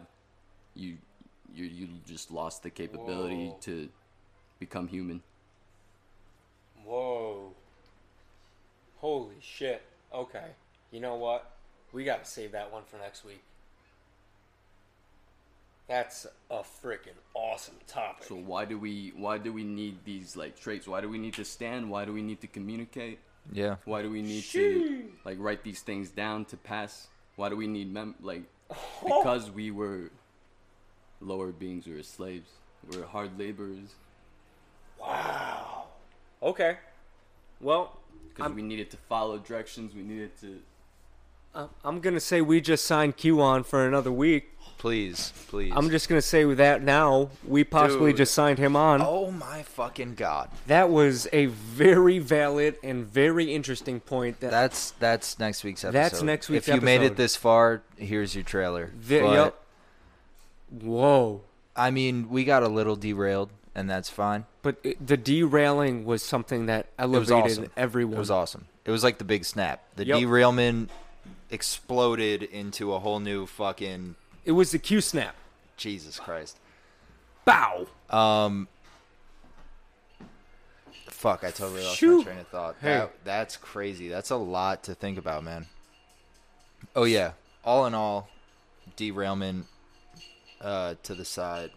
you 0.75 0.97
you 1.53 1.65
you 1.65 1.87
just 2.07 2.29
lost 2.31 2.63
the 2.63 2.69
capability 2.71 3.47
Whoa. 3.47 3.57
to 3.61 3.89
become 4.59 4.87
human. 4.87 5.21
Whoa 6.85 7.51
holy 8.97 9.35
shit 9.41 9.81
okay 10.13 10.47
you 10.91 10.99
know 10.99 11.15
what 11.15 11.51
we 11.91 12.03
got 12.03 12.23
to 12.23 12.29
save 12.29 12.51
that 12.51 12.71
one 12.71 12.83
for 12.85 12.97
next 12.97 13.25
week 13.25 13.43
that's 15.87 16.25
a 16.49 16.59
freaking 16.59 17.19
awesome 17.33 17.75
topic 17.87 18.23
So 18.27 18.35
why 18.35 18.65
do 18.65 18.77
we 18.79 19.11
why 19.15 19.37
do 19.37 19.51
we 19.51 19.63
need 19.63 19.97
these 20.05 20.35
like 20.37 20.59
traits? 20.59 20.87
Why 20.87 21.01
do 21.01 21.09
we 21.09 21.17
need 21.17 21.33
to 21.33 21.43
stand? 21.43 21.89
Why 21.89 22.05
do 22.05 22.13
we 22.13 22.21
need 22.21 22.39
to 22.39 22.47
communicate? 22.47 23.19
Yeah. 23.51 23.75
Why 23.83 24.01
do 24.01 24.09
we 24.09 24.21
need 24.21 24.43
to 24.43 25.11
like 25.25 25.37
write 25.39 25.63
these 25.65 25.81
things 25.81 26.09
down 26.09 26.45
to 26.45 26.57
pass? 26.57 27.09
Why 27.35 27.49
do 27.49 27.57
we 27.57 27.67
need 27.67 27.91
mem 27.93 28.15
like 28.21 28.43
because 29.03 29.51
we 29.51 29.71
were 29.71 30.09
lower 31.19 31.51
beings, 31.51 31.85
we 31.85 31.95
were 31.95 32.03
slaves. 32.03 32.49
We 32.89 32.97
were 32.99 33.05
hard 33.05 33.37
laborers 33.37 33.95
wow 34.99 35.82
okay 36.43 36.77
well 37.61 37.97
because 38.35 38.51
we 38.51 38.61
needed 38.61 38.89
to 38.91 38.97
follow 38.97 39.37
directions. 39.37 39.93
We 39.95 40.01
needed 40.01 40.31
to. 40.41 40.59
I- 41.55 41.67
i'm 41.85 41.99
gonna 41.99 42.19
say 42.19 42.41
we 42.41 42.59
just 42.61 42.83
signed 42.85 43.15
q 43.15 43.39
on 43.41 43.63
for 43.63 43.87
another 43.87 44.11
week 44.11 44.49
Please, 44.79 45.31
please. 45.47 45.71
i'm 45.75 45.89
just 45.91 46.09
gonna 46.09 46.19
say 46.21 46.43
with 46.45 46.57
that 46.57 46.81
now 46.81 47.29
we 47.47 47.63
possibly 47.63 48.11
Dude. 48.11 48.17
just 48.17 48.33
signed 48.33 48.57
him 48.59 48.75
on 48.75 49.01
Oh 49.01 49.29
my 49.31 49.61
fucking 49.63 50.15
god. 50.15 50.49
That 50.67 50.89
was 50.89 51.27
a 51.31 51.45
very 51.45 52.17
valid 52.19 52.75
and 52.83 53.05
very 53.05 53.53
interesting 53.53 53.99
point. 54.01 54.39
That 54.41 54.51
That's 54.51 54.91
that's 54.99 55.39
next 55.39 55.63
week's 55.63 55.83
episode. 55.85 55.99
That's 55.99 56.21
next 56.21 56.49
week's 56.49 56.67
If 56.67 56.75
you 56.75 56.81
made 56.81 56.95
episode. 56.97 57.11
it 57.13 57.17
this 57.17 57.35
far, 57.37 57.81
here's 57.97 58.33
your 58.35 58.43
trailer. 58.43 58.91
the, 59.07 59.19
But, 59.21 59.33
yep. 59.33 59.59
Whoa! 60.81 61.41
I 61.75 61.91
mean, 61.91 62.29
we 62.29 62.43
got 62.43 62.63
a 62.63 62.67
little 62.67 62.95
derailed, 62.95 63.51
and 63.75 63.89
that's 63.89 64.09
fine. 64.09 64.45
But 64.61 64.77
it, 64.83 65.05
the 65.05 65.17
derailing 65.17 66.05
was 66.05 66.23
something 66.23 66.65
that 66.67 66.87
elevated 66.97 67.33
awesome. 67.51 67.71
everyone. 67.75 68.15
It 68.15 68.19
was 68.19 68.31
awesome. 68.31 68.65
It 68.85 68.91
was 68.91 69.03
like 69.03 69.17
the 69.17 69.23
big 69.23 69.45
snap. 69.45 69.83
The 69.95 70.05
Yep. 70.05 70.19
derailment 70.19 70.91
exploded 71.49 72.43
into 72.43 72.93
a 72.93 72.99
whole 72.99 73.19
new 73.19 73.45
fucking 73.45 74.15
It 74.45 74.51
was 74.53 74.71
the 74.71 74.79
Q 74.79 75.01
snap. 75.01 75.35
Jesus 75.77 76.19
Christ. 76.19 76.57
Bow. 77.45 77.87
Um. 78.09 78.67
Fuck! 81.07 81.43
I 81.43 81.51
totally 81.51 81.83
lost 81.83 81.97
Shoo. 81.97 82.17
my 82.17 82.23
train 82.23 82.37
of 82.39 82.47
thought. 82.47 82.75
Hey. 82.81 82.87
That, 82.97 83.11
that's 83.23 83.55
crazy. 83.57 84.09
That's 84.09 84.29
a 84.29 84.35
lot 84.35 84.83
to 84.83 84.95
think 84.95 85.17
about, 85.17 85.43
man. 85.43 85.67
Oh 86.95 87.05
yeah. 87.05 87.31
All 87.63 87.85
in 87.85 87.93
all, 87.93 88.27
derailment 88.97 89.67
uh, 90.59 90.95
to 91.03 91.15
the 91.15 91.23
side. 91.25 91.71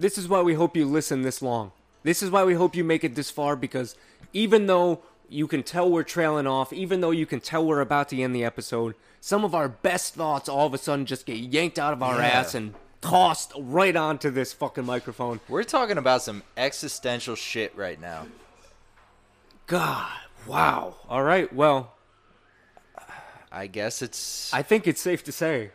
This 0.00 0.16
is 0.16 0.28
why 0.28 0.40
we 0.40 0.54
hope 0.54 0.76
you 0.78 0.86
listen 0.86 1.20
this 1.20 1.42
long. 1.42 1.72
This 2.04 2.22
is 2.22 2.30
why 2.30 2.42
we 2.44 2.54
hope 2.54 2.74
you 2.74 2.82
make 2.82 3.04
it 3.04 3.14
this 3.14 3.30
far 3.30 3.54
because 3.54 3.94
even 4.32 4.64
though 4.66 5.02
you 5.28 5.46
can 5.46 5.62
tell 5.62 5.90
we're 5.90 6.02
trailing 6.04 6.46
off, 6.46 6.72
even 6.72 7.02
though 7.02 7.10
you 7.10 7.26
can 7.26 7.38
tell 7.38 7.66
we're 7.66 7.82
about 7.82 8.08
to 8.08 8.20
end 8.20 8.34
the 8.34 8.42
episode, 8.42 8.94
some 9.20 9.44
of 9.44 9.54
our 9.54 9.68
best 9.68 10.14
thoughts 10.14 10.48
all 10.48 10.66
of 10.66 10.72
a 10.72 10.78
sudden 10.78 11.04
just 11.04 11.26
get 11.26 11.36
yanked 11.36 11.78
out 11.78 11.92
of 11.92 12.02
our 12.02 12.16
Yeah. 12.16 12.28
ass 12.28 12.54
and 12.54 12.74
tossed 13.02 13.52
right 13.58 13.94
onto 13.94 14.30
this 14.30 14.54
fucking 14.54 14.86
microphone. 14.86 15.40
We're 15.50 15.64
talking 15.64 15.98
about 15.98 16.22
some 16.22 16.44
existential 16.56 17.34
shit 17.34 17.76
right 17.76 18.00
now. 18.00 18.26
God, 19.66 20.18
wow. 20.46 20.94
All 21.10 21.22
right, 21.22 21.52
well, 21.52 21.92
I 23.52 23.66
guess 23.66 24.00
it's 24.00 24.52
I 24.54 24.62
think 24.62 24.86
it's 24.86 25.00
safe 25.02 25.22
to 25.24 25.32
say 25.32 25.72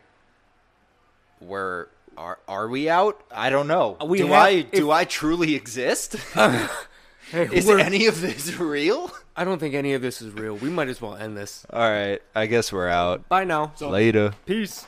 where 1.38 1.88
are 2.16 2.38
are 2.48 2.68
we 2.68 2.88
out? 2.88 3.20
I 3.30 3.50
don't 3.50 3.68
know. 3.68 3.96
Uh, 4.00 4.06
we 4.06 4.18
do 4.18 4.26
have- 4.28 4.32
I 4.44 4.48
if- 4.50 4.70
do 4.72 4.90
I 4.90 5.04
truly 5.04 5.54
exist? 5.54 6.14
hey, 6.34 6.68
Is 7.52 7.68
any 7.68 8.06
of 8.06 8.20
this 8.20 8.56
real? 8.58 9.10
I 9.36 9.44
don't 9.44 9.58
think 9.58 9.74
any 9.74 9.92
of 9.94 10.00
this 10.02 10.22
is 10.22 10.32
real. 10.32 10.56
We 10.56 10.70
might 10.70 10.88
as 10.88 11.00
well 11.00 11.14
end 11.14 11.36
this. 11.36 11.66
All 11.70 11.80
right, 11.90 12.20
I 12.34 12.46
guess 12.46 12.72
we're 12.72 12.88
out. 12.88 13.28
Bye 13.28 13.44
now. 13.44 13.72
Later. 13.80 14.32
Peace. 14.46 14.86